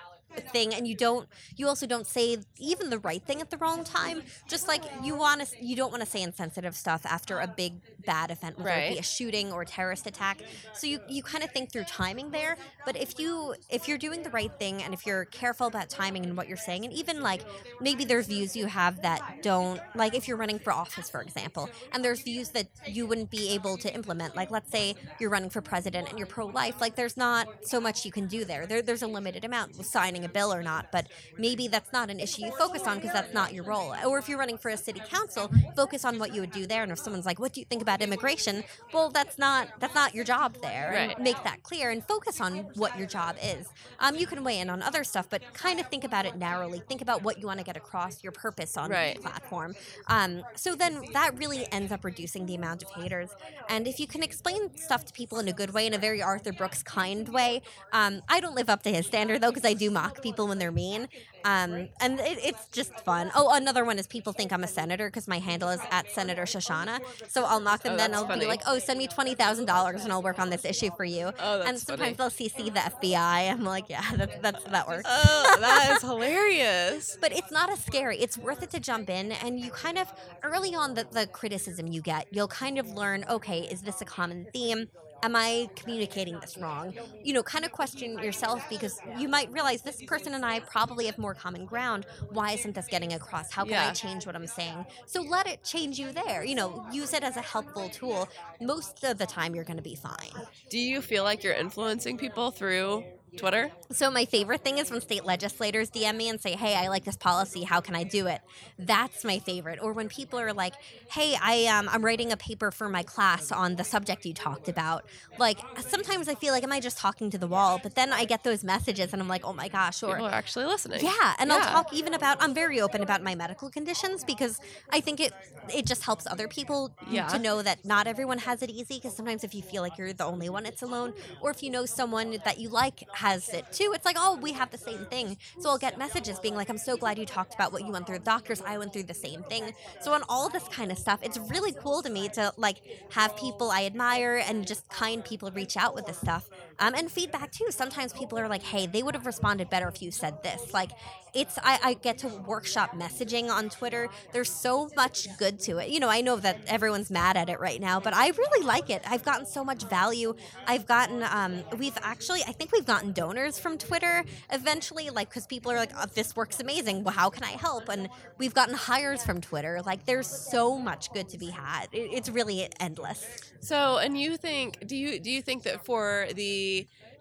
thing 0.41 0.74
and 0.74 0.88
you 0.88 0.96
don't 0.96 1.28
you 1.56 1.67
also 1.67 1.86
don't 1.86 2.08
say 2.08 2.38
even 2.58 2.89
the 2.89 3.00
right 3.00 3.24
thing 3.24 3.41
at 3.41 3.50
the 3.50 3.58
wrong 3.58 3.84
time. 3.84 4.24
Just 4.48 4.67
like 4.67 4.84
you 5.04 5.15
want 5.15 5.41
to 5.41 5.65
you 5.65 5.76
don't 5.76 5.91
want 5.91 6.04
to 6.04 6.10
say 6.10 6.22
insensitive 6.22 6.76
stuff 6.76 7.06
after 7.06 7.39
a 7.39 7.48
big 7.48 7.74
bad 8.06 8.32
event 8.32 8.58
whether 8.58 8.72
it 8.72 8.93
be 8.93 9.00
a 9.00 9.04
shooting 9.04 9.52
or 9.52 9.62
a 9.62 9.65
terrorist 9.65 10.08
attack. 10.08 10.41
So 10.74 10.88
you 10.88 11.00
you 11.10 11.24
kind 11.24 11.43
of 11.43 11.52
think 11.52 11.72
through 11.72 11.86
timing 11.86 12.32
there. 12.32 12.58
But 12.86 12.98
if 12.98 13.19
you 13.19 13.56
if 13.69 13.88
you're 13.88 13.98
doing 13.98 14.24
the 14.24 14.30
right 14.30 14.52
thing 14.60 14.84
and 14.84 14.93
if 14.93 15.06
you're 15.06 15.26
careful 15.26 15.67
about 15.67 15.89
timing 15.89 16.26
and 16.26 16.36
what 16.36 16.48
you're 16.48 16.58
saying 16.58 16.86
and 16.86 16.93
even 16.93 17.22
like 17.22 17.41
maybe 17.82 18.06
there's 18.06 18.28
views 18.28 18.56
you 18.56 18.67
have 18.67 19.02
that 19.02 19.39
don't 19.41 19.80
like 19.96 20.15
if 20.15 20.28
you're 20.28 20.38
running 20.38 20.60
for 20.60 20.72
office 20.72 21.10
for 21.10 21.22
example 21.22 21.69
and 21.91 22.04
there's 22.04 22.22
views 22.22 22.50
that 22.50 22.67
you 22.88 23.06
wouldn't 23.06 23.30
be 23.30 23.50
able 23.50 23.78
to 23.78 23.93
implement 23.93 24.36
like 24.36 24.52
let's 24.52 24.72
say 24.72 24.96
you're 25.19 25.30
running 25.30 25.50
for 25.50 25.62
president 25.62 26.10
and 26.10 26.17
you're 26.17 26.28
pro-life 26.28 26.80
like 26.82 26.96
there's 26.96 27.17
not 27.17 27.48
so 27.63 27.80
much 27.80 28.06
you 28.06 28.12
can 28.12 28.28
do 28.28 28.46
there, 28.46 28.65
there 28.65 28.82
there's 28.82 29.02
a 29.02 29.08
limited 29.08 29.46
amount. 29.46 29.78
With 29.78 29.88
a 30.25 30.29
bill 30.29 30.53
or 30.53 30.62
not 30.63 30.91
but 30.91 31.07
maybe 31.38 31.67
that's 31.67 31.91
not 31.93 32.09
an 32.09 32.19
issue 32.19 32.43
you 32.45 32.51
focus 32.57 32.83
on 32.88 32.97
because 32.97 33.13
that's 33.13 33.33
not 33.33 33.53
your 33.53 33.63
role. 33.63 33.93
Or 34.05 34.17
if 34.17 34.27
you're 34.27 34.38
running 34.39 34.57
for 34.57 34.69
a 34.69 34.77
city 34.77 35.01
council 35.09 35.51
focus 35.75 36.03
on 36.05 36.19
what 36.19 36.33
you 36.33 36.41
would 36.41 36.51
do 36.51 36.65
there. 36.65 36.83
And 36.83 36.91
if 36.91 36.99
someone's 36.99 37.25
like 37.25 37.39
what 37.39 37.53
do 37.53 37.59
you 37.62 37.65
think 37.65 37.81
about 37.81 38.01
immigration? 38.01 38.63
Well 38.93 39.09
that's 39.09 39.38
not 39.38 39.69
that's 39.79 39.95
not 39.95 40.13
your 40.15 40.23
job 40.25 40.57
there. 40.62 40.91
Right. 40.93 41.19
make 41.19 41.41
that 41.43 41.63
clear 41.63 41.89
and 41.89 42.03
focus 42.03 42.41
on 42.41 42.57
what 42.75 42.97
your 42.97 43.07
job 43.07 43.36
is. 43.43 43.67
Um, 43.99 44.15
you 44.15 44.27
can 44.27 44.43
weigh 44.43 44.59
in 44.59 44.69
on 44.69 44.81
other 44.81 45.03
stuff 45.03 45.27
but 45.29 45.41
kind 45.53 45.79
of 45.79 45.88
think 45.88 46.03
about 46.03 46.25
it 46.25 46.36
narrowly. 46.38 46.79
Think 46.79 47.01
about 47.01 47.23
what 47.23 47.39
you 47.39 47.47
want 47.47 47.59
to 47.59 47.65
get 47.65 47.77
across 47.77 48.23
your 48.23 48.31
purpose 48.31 48.77
on 48.77 48.89
Right. 48.89 49.15
the 49.15 49.21
platform. 49.21 49.75
Um, 50.07 50.43
so 50.55 50.75
then 50.75 51.01
that 51.13 51.38
really 51.38 51.65
ends 51.71 51.91
up 51.91 52.03
reducing 52.03 52.45
the 52.45 52.55
amount 52.55 52.83
of 52.83 52.89
haters. 52.91 53.29
And 53.69 53.88
if 53.88 53.99
you 53.99 54.07
can 54.07 54.23
explain 54.23 54.75
stuff 54.77 55.05
to 55.05 55.13
people 55.13 55.39
in 55.39 55.47
a 55.47 55.53
good 55.53 55.73
way 55.73 55.86
in 55.88 55.93
a 55.93 55.97
very 55.97 56.21
arthur 56.21 56.51
brooks 56.53 56.83
kind 56.83 57.29
way 57.29 57.62
um, 57.91 58.21
i 58.29 58.39
don't 58.39 58.55
live 58.55 58.69
up 58.69 58.81
to 58.83 58.91
his 58.91 59.05
standard 59.05 59.41
though 59.41 59.49
because 59.51 59.65
i 59.65 59.73
do 59.73 59.89
mock 59.91 60.12
people 60.21 60.47
when 60.47 60.60
they're 60.60 60.71
mean 60.71 61.08
um, 61.45 61.89
and 61.99 62.19
it, 62.19 62.38
it's 62.43 62.67
just 62.67 62.93
fun 63.02 63.32
oh 63.36 63.54
another 63.56 63.84
one 63.86 63.97
is 63.99 64.08
people 64.08 64.32
think 64.34 64.52
i'm 64.54 64.63
a 64.63 64.67
senator 64.67 65.08
because 65.08 65.28
my 65.28 65.39
handle 65.39 65.69
is 65.69 65.80
at 65.91 66.10
senator 66.12 66.43
shoshana 66.43 66.99
so 67.28 67.43
i'll 67.45 67.60
mock 67.60 67.82
them 67.84 67.93
Oh, 67.93 67.97
then 67.97 68.13
i'll 68.13 68.28
funny. 68.28 68.41
be 68.41 68.47
like 68.47 68.62
oh 68.67 68.80
send 68.80 68.97
me 68.99 69.08
$20000 69.08 70.04
and 70.04 70.12
i'll 70.13 70.21
work 70.21 70.39
on 70.39 70.49
this 70.49 70.65
issue 70.65 70.89
for 70.95 71.06
you 71.06 71.32
Oh, 71.39 71.58
that's 71.58 71.69
and 71.69 71.80
sometimes 71.80 72.17
funny. 72.17 72.30
they'll 72.30 72.49
CC 72.49 72.65
the 72.73 72.80
FBI. 72.80 73.52
I'm 73.52 73.63
like, 73.63 73.89
yeah, 73.89 74.04
that's, 74.15 74.38
that's 74.39 74.63
that 74.65 74.88
works. 74.88 75.04
Oh, 75.08 75.58
that 75.60 75.93
is 75.95 76.02
hilarious. 76.02 77.17
But 77.21 77.32
it's 77.34 77.52
not 77.52 77.69
as 77.71 77.84
scary. 77.84 78.17
It's 78.19 78.38
worth 78.38 78.63
it 78.63 78.69
to 78.71 78.80
jump 78.80 79.10
in, 79.10 79.32
and 79.32 79.60
you 79.60 79.71
kind 79.71 79.97
of 79.97 80.12
early 80.43 80.76
on 80.76 80.93
the, 80.93 81.06
the 81.12 81.28
criticism 81.28 81.88
you 81.88 82.02
get, 82.02 82.28
you'll 82.32 82.47
kind 82.47 82.78
of 82.78 82.89
learn. 82.91 83.26
Okay, 83.30 83.62
is 83.62 83.82
this 83.82 84.02
a 84.02 84.06
common 84.06 84.45
theme? 84.54 84.88
Am 85.23 85.38
I 85.38 85.69
communicating 85.77 86.38
this 86.41 86.57
wrong? 86.57 86.93
You 87.23 87.33
know, 87.33 87.43
kind 87.43 87.63
of 87.63 87.71
question 87.71 88.19
yourself 88.19 88.62
because 88.69 88.99
you 89.17 89.29
might 89.29 89.49
realize 89.53 89.81
this 89.81 90.03
person 90.03 90.33
and 90.33 90.45
I 90.45 90.59
probably 90.59 91.05
have 91.05 91.17
more 91.17 91.33
common 91.33 91.65
ground. 91.65 92.05
Why 92.31 92.51
isn't 92.51 92.75
this 92.75 92.88
getting 92.88 93.13
across? 93.13 93.49
How 93.49 93.63
can 93.63 93.75
I 93.75 93.93
change 93.93 94.25
what 94.25 94.36
I'm 94.36 94.45
saying? 94.47 94.86
So 95.05 95.21
let 95.21 95.47
it 95.47 95.63
change 95.63 95.97
you 95.97 96.12
there. 96.12 96.43
You 96.43 96.55
know, 96.55 96.86
use 96.91 97.13
it 97.13 97.23
as 97.23 97.38
a 97.38 97.41
helpful 97.41 97.88
tool. 97.88 98.27
Most 98.59 99.05
of 99.05 99.17
the 99.17 99.25
time, 99.25 99.55
you're 99.55 99.63
going 99.63 99.77
to 99.77 99.83
be 99.83 99.95
fine. 99.95 100.33
Do 100.69 100.77
you 100.77 101.01
feel 101.01 101.23
like 101.23 101.41
you're 101.41 101.53
influencing 101.53 102.17
people 102.17 102.51
through 102.51 103.05
Twitter? 103.36 103.72
So 103.91 104.10
my 104.10 104.26
favorite 104.26 104.63
thing 104.63 104.78
is 104.78 104.89
when 104.91 105.02
state 105.02 105.24
legislators 105.26 105.89
DM 105.89 106.17
me 106.17 106.30
and 106.30 106.39
say, 106.41 106.56
"Hey, 106.56 106.76
I 106.76 106.88
like 106.88 107.04
this 107.04 107.17
policy. 107.17 107.63
How 107.63 107.82
can 107.82 107.96
I 107.96 108.04
do 108.04 108.28
it?" 108.28 108.41
That's 108.78 109.24
my 109.24 109.39
favorite. 109.39 109.80
Or 109.82 109.93
when 109.93 110.08
people 110.10 110.39
are 110.39 110.54
like, 110.54 110.76
"Hey, 111.12 111.36
I 111.41 111.65
um, 111.65 111.89
I'm 111.91 112.04
writing 112.04 112.32
a 112.32 112.38
paper 112.38 112.72
for 112.72 112.89
my 112.89 113.04
class 113.04 113.52
on 113.52 113.76
the 113.76 113.84
subject 113.84 114.26
you 114.26 114.34
talked 114.34 114.67
about." 114.67 115.04
Like 115.38 115.65
sometimes 115.80 116.28
I 116.28 116.36
feel 116.36 116.54
like, 116.54 116.63
"Am 116.63 116.72
I 116.72 116.80
just 116.80 116.98
talking 116.98 117.30
to 117.32 117.38
the 117.38 117.48
wall?" 117.48 117.80
But 117.80 117.96
then 117.96 118.13
I 118.13 118.26
get 118.26 118.43
those 118.43 118.63
messages 118.63 119.13
and 119.13 119.22
I'm 119.22 119.28
like, 119.28 119.43
"Oh 119.46 119.54
my 119.54 119.67
gosh!" 119.67 120.02
Or 120.04 120.12
People 120.15 120.28
are 120.28 120.32
actually 120.32 120.65
listening. 120.65 121.02
yeah, 121.04 121.34
and 121.39 121.50
Yeah. 121.50 121.56
I'll 121.58 121.62
talk 121.74 121.93
even 121.93 122.13
about. 122.13 122.38
I'm 122.39 122.54
very 122.54 122.80
open 122.82 123.04
about 123.04 123.22
my 123.24 123.36
medical 123.36 123.69
conditions 123.69 124.24
because 124.24 124.60
I 124.91 125.02
think 125.02 125.19
it 125.19 125.34
it 125.74 125.86
just 125.86 126.04
helps 126.04 126.28
other 126.28 126.48
people 126.50 126.93
Yeah. 127.08 127.28
to 127.28 127.39
know 127.39 127.62
that 127.62 127.86
not 127.86 128.06
everyone 128.06 128.39
has 128.39 128.62
it 128.62 128.69
easy. 128.69 128.96
Because 128.96 129.15
sometimes 129.15 129.43
if 129.46 129.54
you 129.56 129.62
feel 129.63 129.82
like 129.82 129.98
you're 129.98 130.12
the 130.12 130.26
only 130.26 130.50
one, 130.50 130.65
it's 130.65 130.82
alone, 130.82 131.13
or 131.39 131.52
if 131.52 131.63
you 131.63 131.69
know 131.69 131.86
someone 131.86 132.38
that 132.43 132.58
you 132.60 132.67
like 132.69 133.08
has 133.23 133.47
it 133.49 133.65
too, 133.71 133.91
it's 133.95 134.05
like 134.05 134.17
oh, 134.19 134.38
we 134.41 134.51
have 134.51 134.69
the 134.69 134.77
same 134.77 135.05
thing. 135.05 135.38
So 135.59 135.69
I'll 135.69 135.77
get 135.77 135.97
messages 135.97 136.39
being 136.39 136.55
like, 136.55 136.69
I'm 136.69 136.77
so 136.77 136.97
glad 136.97 137.17
you 137.17 137.25
talked 137.25 137.53
about 137.55 137.71
what 137.71 137.83
you 137.86 137.91
went 137.91 138.05
through. 138.05 138.19
Doctors, 138.19 138.62
I 138.62 138.77
went 138.77 138.91
through 138.91 139.03
the 139.03 139.13
same 139.13 139.43
thing. 139.43 139.73
So 140.01 140.13
on 140.13 140.23
all 140.27 140.49
this 140.49 140.67
kind 140.67 140.91
of 140.91 140.97
stuff, 140.97 141.19
it's 141.23 141.38
really 141.38 141.71
cool 141.71 142.03
to 142.03 142.09
me 142.09 142.27
to 142.29 142.51
like 142.57 142.77
have 143.12 143.36
people 143.38 143.71
I 143.71 143.86
admire 143.86 144.43
and 144.45 144.67
just 144.67 144.89
kind 144.89 145.23
people 145.23 145.49
reach 145.51 145.77
out 145.77 145.95
with 145.95 146.05
this 146.05 146.17
stuff. 146.17 146.49
Um, 146.79 146.93
and 146.95 147.12
feedback 147.12 147.51
too. 147.51 147.67
Sometimes 147.69 148.13
people 148.13 148.38
are 148.38 148.47
like, 148.47 148.63
hey, 148.63 148.88
they 148.88 149.03
would 149.03 149.15
have 149.15 149.25
responded 149.25 149.69
better 149.69 149.88
if 149.88 150.01
you 150.01 150.12
said 150.12 150.41
this. 150.43 150.73
Like, 150.73 150.91
it's 151.33 151.57
I, 151.63 151.79
I 151.83 151.93
get 151.95 152.19
to 152.19 152.27
workshop 152.27 152.95
messaging 152.95 153.49
on 153.49 153.69
Twitter. 153.69 154.09
There's 154.31 154.51
so 154.51 154.89
much 154.95 155.27
good 155.38 155.59
to 155.62 155.79
it. 155.79 155.89
You 155.89 155.99
know, 155.99 156.09
I 156.09 156.21
know 156.21 156.36
that 156.38 156.59
everyone's 156.67 157.09
mad 157.09 157.38
at 157.38 157.49
it 157.49 157.59
right 157.59 157.81
now, 157.81 157.99
but 157.99 158.13
I 158.13 158.29
really 158.29 158.65
like 158.65 158.89
it. 158.89 159.01
I've 159.07 159.23
gotten 159.23 159.45
so 159.45 159.63
much 159.63 159.83
value. 159.89 160.36
I've 160.67 160.86
gotten 160.86 161.23
um, 161.23 161.63
we've 161.77 161.97
actually 162.01 162.41
I 162.47 162.51
think 162.51 162.71
we've 162.71 162.86
gotten 162.86 163.13
donors 163.13 163.57
from 163.57 163.77
Twitter 163.77 164.23
eventually, 164.51 165.09
like 165.09 165.29
because 165.29 165.47
people 165.47 165.71
are 165.71 165.77
like, 165.77 165.91
oh, 165.97 166.05
this 166.13 166.36
works 166.36 166.59
amazing. 166.59 167.03
Well, 167.03 167.13
how 167.13 167.29
can 167.29 167.43
I 167.43 167.51
help? 167.51 167.89
And 167.89 168.09
we've 168.38 168.53
gotten 168.53 168.75
hires 168.75 169.23
from 169.23 169.41
Twitter. 169.41 169.81
Like, 169.83 170.05
there's 170.05 170.27
so 170.27 170.77
much 170.77 171.12
good 171.13 171.29
to 171.29 171.38
be 171.38 171.49
had. 171.49 171.88
It, 171.91 172.09
it's 172.13 172.29
really 172.29 172.69
endless. 172.79 173.25
So, 173.59 173.97
and 173.97 174.19
you 174.19 174.38
think 174.38 174.86
do 174.86 174.95
you 174.95 175.19
do 175.19 175.31
you 175.31 175.41
think 175.41 175.63
that 175.63 175.83
for 175.83 176.27
the 176.36 176.62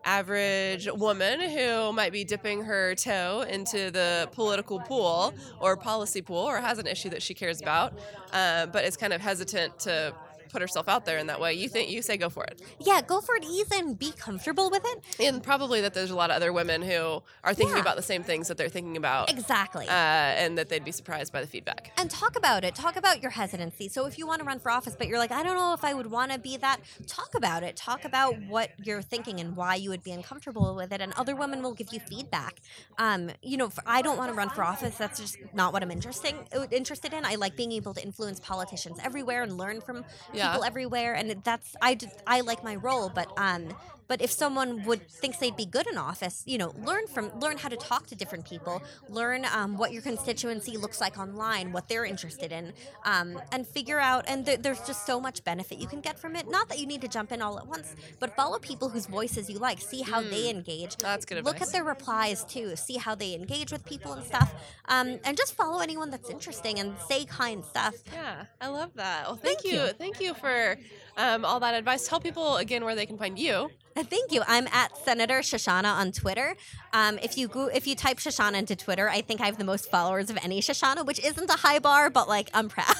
average 0.04 0.88
woman 0.92 1.40
who 1.40 1.92
might 1.92 2.12
be 2.12 2.24
dipping 2.24 2.64
her 2.64 2.94
toe 2.94 3.44
into 3.48 3.90
the 3.90 4.28
political 4.32 4.80
pool 4.80 5.32
or 5.60 5.76
policy 5.76 6.22
pool 6.22 6.44
or 6.44 6.58
has 6.58 6.78
an 6.78 6.86
issue 6.86 7.08
that 7.10 7.22
she 7.22 7.34
cares 7.34 7.60
about, 7.60 7.92
uh, 8.32 8.66
but 8.66 8.84
is 8.84 8.96
kind 8.96 9.12
of 9.12 9.20
hesitant 9.20 9.78
to 9.78 10.14
put 10.52 10.60
herself 10.62 10.88
out 10.88 11.04
there 11.06 11.18
in 11.18 11.26
that 11.28 11.40
way, 11.40 11.54
you 11.54 11.68
think 11.68 11.90
you 11.90 12.02
say 12.02 12.16
go 12.16 12.28
for 12.28 12.44
it, 12.44 12.60
Yeah, 12.78 13.00
go 13.00 13.20
for 13.20 13.34
it, 13.36 13.44
ease 13.44 13.70
in, 13.72 13.94
be 13.94 14.12
comfortable 14.12 14.70
with 14.70 14.82
it. 14.84 15.02
and 15.20 15.42
probably 15.42 15.80
that 15.80 15.94
there's 15.94 16.10
a 16.10 16.14
lot 16.14 16.30
of 16.30 16.36
other 16.36 16.52
women 16.52 16.82
who 16.82 17.22
are 17.42 17.54
thinking 17.54 17.76
Yeah. 17.76 17.82
about 17.82 17.96
the 17.96 18.02
same 18.02 18.22
things 18.22 18.48
that 18.48 18.56
they're 18.58 18.68
thinking 18.68 18.96
about, 18.96 19.30
Exactly. 19.30 19.88
uh, 19.88 19.92
and 19.92 20.58
that 20.58 20.68
they'd 20.68 20.84
be 20.84 20.92
surprised 20.92 21.32
by 21.32 21.40
the 21.40 21.46
feedback. 21.46 21.90
and 21.96 22.10
talk 22.10 22.36
about 22.36 22.64
it. 22.64 22.74
Talk 22.74 22.96
about 22.96 23.22
your 23.22 23.30
hesitancy. 23.30 23.88
So 23.88 24.06
if 24.06 24.18
you 24.18 24.26
want 24.26 24.40
to 24.40 24.44
run 24.44 24.58
for 24.58 24.70
office, 24.70 24.94
but 24.96 25.06
you're 25.08 25.18
like, 25.18 25.32
I 25.32 25.42
don't 25.42 25.56
know 25.56 25.72
if 25.72 25.84
I 25.84 25.94
would 25.94 26.10
want 26.10 26.32
to 26.32 26.38
be 26.38 26.56
that, 26.58 26.80
talk 27.06 27.34
about 27.34 27.62
it. 27.62 27.76
Talk 27.76 28.04
about 28.04 28.34
what 28.42 28.70
you're 28.84 29.02
thinking 29.02 29.40
and 29.40 29.56
why 29.56 29.76
you 29.76 29.88
would 29.90 30.02
be 30.02 30.12
uncomfortable 30.12 30.74
with 30.74 30.92
it. 30.92 31.00
And 31.00 31.12
other 31.14 31.34
women 31.34 31.62
will 31.62 31.74
give 31.74 31.92
you 31.92 32.00
feedback. 32.00 32.60
Um, 32.98 33.30
you 33.42 33.56
know, 33.56 33.70
for, 33.70 33.82
I 33.86 34.02
don't 34.02 34.16
want 34.18 34.30
to 34.30 34.34
run 34.34 34.50
for 34.50 34.62
office. 34.64 34.96
That's 34.96 35.18
just 35.20 35.38
not 35.54 35.72
what 35.72 35.82
I'm 35.82 35.90
interesting 35.90 36.36
interested 36.70 37.12
in. 37.12 37.24
I 37.24 37.36
like 37.36 37.56
being 37.56 37.72
able 37.72 37.94
to 37.94 38.02
influence 38.02 38.40
politicians 38.40 38.98
everywhere 39.02 39.42
and 39.42 39.56
learn 39.56 39.80
from 39.80 40.04
Yeah. 40.32 40.41
People 40.42 40.64
everywhere. 40.64 41.14
And 41.14 41.42
that's 41.44 41.76
I 41.80 41.94
just, 41.94 42.16
I 42.26 42.40
like 42.40 42.62
my 42.64 42.76
role, 42.76 43.08
but 43.08 43.28
um. 43.36 43.74
But 44.12 44.20
if 44.20 44.30
someone 44.30 44.84
would 44.84 45.08
thinks 45.08 45.38
they'd 45.38 45.56
be 45.56 45.64
good 45.64 45.86
in 45.86 45.96
office, 45.96 46.42
you 46.44 46.58
know, 46.58 46.74
learn 46.84 47.06
from 47.06 47.30
learn 47.40 47.56
how 47.56 47.70
to 47.70 47.78
talk 47.78 48.08
to 48.08 48.14
different 48.14 48.44
people, 48.44 48.82
learn 49.08 49.46
um, 49.46 49.78
what 49.78 49.90
your 49.90 50.02
constituency 50.02 50.76
looks 50.76 51.00
like 51.00 51.18
online, 51.18 51.72
what 51.72 51.88
they're 51.88 52.04
interested 52.04 52.52
in, 52.52 52.74
um, 53.06 53.40
and 53.52 53.66
figure 53.66 53.98
out. 53.98 54.26
And 54.28 54.44
th- 54.44 54.60
there's 54.60 54.82
just 54.82 55.06
so 55.06 55.18
much 55.18 55.42
benefit 55.44 55.78
you 55.78 55.86
can 55.86 56.02
get 56.02 56.18
from 56.18 56.36
it. 56.36 56.46
Not 56.46 56.68
that 56.68 56.78
you 56.78 56.84
need 56.84 57.00
to 57.00 57.08
jump 57.08 57.32
in 57.32 57.40
all 57.40 57.58
at 57.58 57.66
once, 57.66 57.96
but 58.20 58.36
follow 58.36 58.58
people 58.58 58.90
whose 58.90 59.06
voices 59.06 59.48
you 59.48 59.58
like. 59.58 59.80
See 59.80 60.02
how 60.02 60.20
they 60.20 60.50
engage. 60.50 60.98
That's 60.98 61.24
good 61.24 61.42
Look 61.42 61.62
at 61.62 61.72
their 61.72 61.84
replies 61.84 62.44
too. 62.44 62.76
See 62.76 62.98
how 62.98 63.14
they 63.14 63.34
engage 63.34 63.72
with 63.72 63.82
people 63.86 64.12
and 64.12 64.22
stuff. 64.26 64.52
Um, 64.90 65.20
and 65.24 65.38
just 65.38 65.54
follow 65.54 65.80
anyone 65.80 66.10
that's 66.10 66.28
interesting 66.28 66.78
and 66.80 66.92
say 67.08 67.24
kind 67.24 67.64
stuff. 67.64 67.94
Yeah, 68.12 68.44
I 68.60 68.68
love 68.68 68.90
that. 68.96 69.24
Well, 69.24 69.36
thank, 69.36 69.62
Thank 69.62 69.72
you. 69.72 69.80
you. 69.80 69.92
Thank 69.92 70.20
you 70.20 70.34
for 70.34 70.76
um, 71.16 71.46
all 71.46 71.60
that 71.60 71.72
advice. 71.72 72.06
Tell 72.06 72.20
people 72.20 72.58
again 72.58 72.84
where 72.84 72.94
they 72.94 73.06
can 73.06 73.16
find 73.16 73.38
you. 73.38 73.70
Uh, 73.94 74.02
Thank 74.02 74.32
you. 74.32 74.42
I'm 74.46 74.66
at 74.68 74.96
Senator 75.04 75.40
Shoshana 75.40 75.92
on 75.92 76.12
Twitter. 76.12 76.56
Um, 76.92 77.18
if 77.22 77.36
you 77.36 77.48
go, 77.48 77.66
if 77.66 77.86
you 77.86 77.94
type 77.94 78.18
Shoshana 78.18 78.54
into 78.54 78.74
Twitter, 78.74 79.08
I 79.08 79.20
think 79.20 79.40
I 79.40 79.46
have 79.46 79.58
the 79.58 79.64
most 79.64 79.90
followers 79.90 80.30
of 80.30 80.38
any 80.42 80.60
Shoshana, 80.60 81.04
which 81.04 81.22
isn't 81.24 81.50
a 81.50 81.56
high 81.56 81.78
bar, 81.78 82.08
but 82.10 82.28
like 82.28 82.50
I'm 82.54 82.68
proud. 82.68 82.86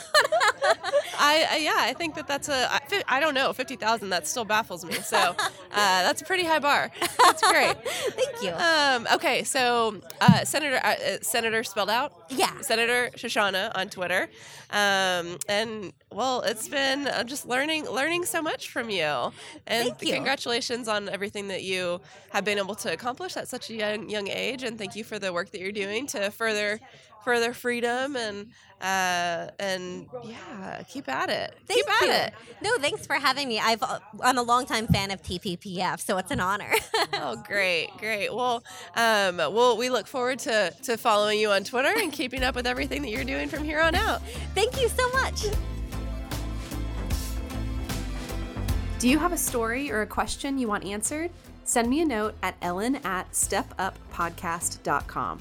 I, 1.18 1.46
I 1.50 1.56
yeah, 1.58 1.76
I 1.76 1.94
think 1.94 2.14
that 2.16 2.26
that's 2.26 2.48
a 2.48 2.68
I, 3.06 3.20
don't 3.20 3.34
know 3.34 3.52
fifty 3.52 3.76
thousand. 3.76 4.10
That 4.10 4.26
still 4.26 4.44
baffles 4.44 4.84
me. 4.84 4.94
So 4.94 5.16
uh, 5.16 5.34
that's 5.72 6.20
a 6.20 6.24
pretty 6.24 6.44
high 6.44 6.58
bar. 6.58 6.90
That's 7.00 7.48
great. 7.48 7.76
Thank 7.84 8.42
you. 8.42 8.50
Um, 8.50 9.06
okay, 9.14 9.44
so 9.44 10.00
uh, 10.20 10.44
Senator 10.44 10.80
uh, 10.84 10.88
uh, 10.88 11.16
Senator 11.22 11.64
spelled 11.64 11.90
out. 11.90 12.12
Yeah. 12.28 12.60
Senator 12.60 13.10
Shoshana 13.16 13.72
on 13.74 13.88
Twitter, 13.88 14.28
um, 14.70 15.38
and 15.48 15.92
well, 16.14 16.42
it's 16.42 16.68
been 16.68 17.06
uh, 17.06 17.24
just 17.24 17.46
learning 17.46 17.86
learning 17.86 18.24
so 18.24 18.42
much 18.42 18.70
from 18.70 18.90
you. 18.90 19.32
And 19.66 19.88
Thank 19.88 20.02
you. 20.02 20.14
congratulations 20.14 20.88
on 20.88 21.08
everything 21.08 21.48
that 21.48 21.62
you 21.62 22.00
have 22.30 22.44
been 22.44 22.58
able 22.58 22.74
to 22.76 22.92
accomplish 22.92 23.36
at 23.36 23.48
such 23.48 23.70
a 23.70 23.74
young 23.74 24.08
young 24.08 24.28
age, 24.28 24.62
and 24.62 24.78
thank 24.78 24.96
you 24.96 25.04
for 25.04 25.18
the 25.18 25.32
work 25.32 25.50
that 25.50 25.60
you're 25.60 25.72
doing 25.72 26.06
to 26.08 26.30
further 26.30 26.80
further 27.22 27.52
freedom 27.52 28.16
and 28.16 28.48
uh, 28.80 29.48
and 29.60 30.08
yeah, 30.24 30.82
keep 30.88 31.08
at 31.08 31.30
it. 31.30 31.54
Thank 31.66 31.86
keep 31.86 32.02
you. 32.02 32.10
at 32.10 32.28
it. 32.28 32.34
No, 32.62 32.76
thanks 32.78 33.06
for 33.06 33.14
having 33.14 33.48
me. 33.48 33.60
I've 33.60 33.82
uh, 33.82 34.00
I'm 34.22 34.38
a 34.38 34.42
longtime 34.42 34.88
fan 34.88 35.12
of 35.12 35.22
TPPF, 35.22 36.00
so 36.00 36.18
it's 36.18 36.30
an 36.30 36.40
honor. 36.40 36.72
Oh, 37.14 37.36
great, 37.46 37.90
great. 37.98 38.34
Well, 38.34 38.64
um, 38.96 39.36
well, 39.36 39.76
we 39.76 39.90
look 39.90 40.06
forward 40.06 40.40
to, 40.40 40.72
to 40.82 40.96
following 40.96 41.38
you 41.38 41.50
on 41.50 41.62
Twitter 41.62 41.92
and 41.96 42.12
keeping 42.12 42.42
up 42.42 42.56
with 42.56 42.66
everything 42.66 43.02
that 43.02 43.10
you're 43.10 43.24
doing 43.24 43.48
from 43.48 43.62
here 43.62 43.80
on 43.80 43.94
out. 43.94 44.22
Thank 44.54 44.80
you 44.80 44.88
so 44.88 45.08
much. 45.12 45.44
Do 49.02 49.08
you 49.08 49.18
have 49.18 49.32
a 49.32 49.36
story 49.36 49.90
or 49.90 50.02
a 50.02 50.06
question 50.06 50.58
you 50.58 50.68
want 50.68 50.84
answered? 50.84 51.32
Send 51.64 51.90
me 51.90 52.02
a 52.02 52.04
note 52.04 52.36
at 52.40 52.54
ellen 52.62 52.94
at 53.04 53.28
stepuppodcast.com. 53.32 55.40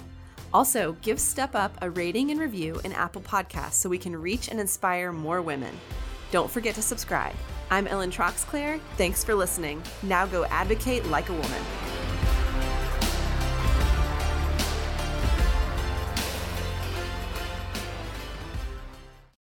Also, 0.52 0.98
give 1.04 1.20
Step 1.20 1.54
Up 1.54 1.72
a 1.80 1.92
rating 1.92 2.32
and 2.32 2.40
review 2.40 2.82
in 2.84 2.92
Apple 2.92 3.22
Podcasts 3.22 3.74
so 3.74 3.88
we 3.88 4.00
can 4.00 4.20
reach 4.20 4.48
and 4.48 4.60
inspire 4.60 5.12
more 5.12 5.44
women. 5.44 5.80
Don't 6.32 6.50
forget 6.50 6.74
to 6.74 6.82
subscribe. 6.82 7.36
I'm 7.70 7.86
Ellen 7.86 8.10
Troxclair. 8.10 8.80
Thanks 8.98 9.24
for 9.24 9.36
listening. 9.36 9.84
Now 10.02 10.26
go 10.26 10.46
advocate 10.46 11.06
like 11.06 11.30
a 11.30 11.34
woman. 11.34 11.62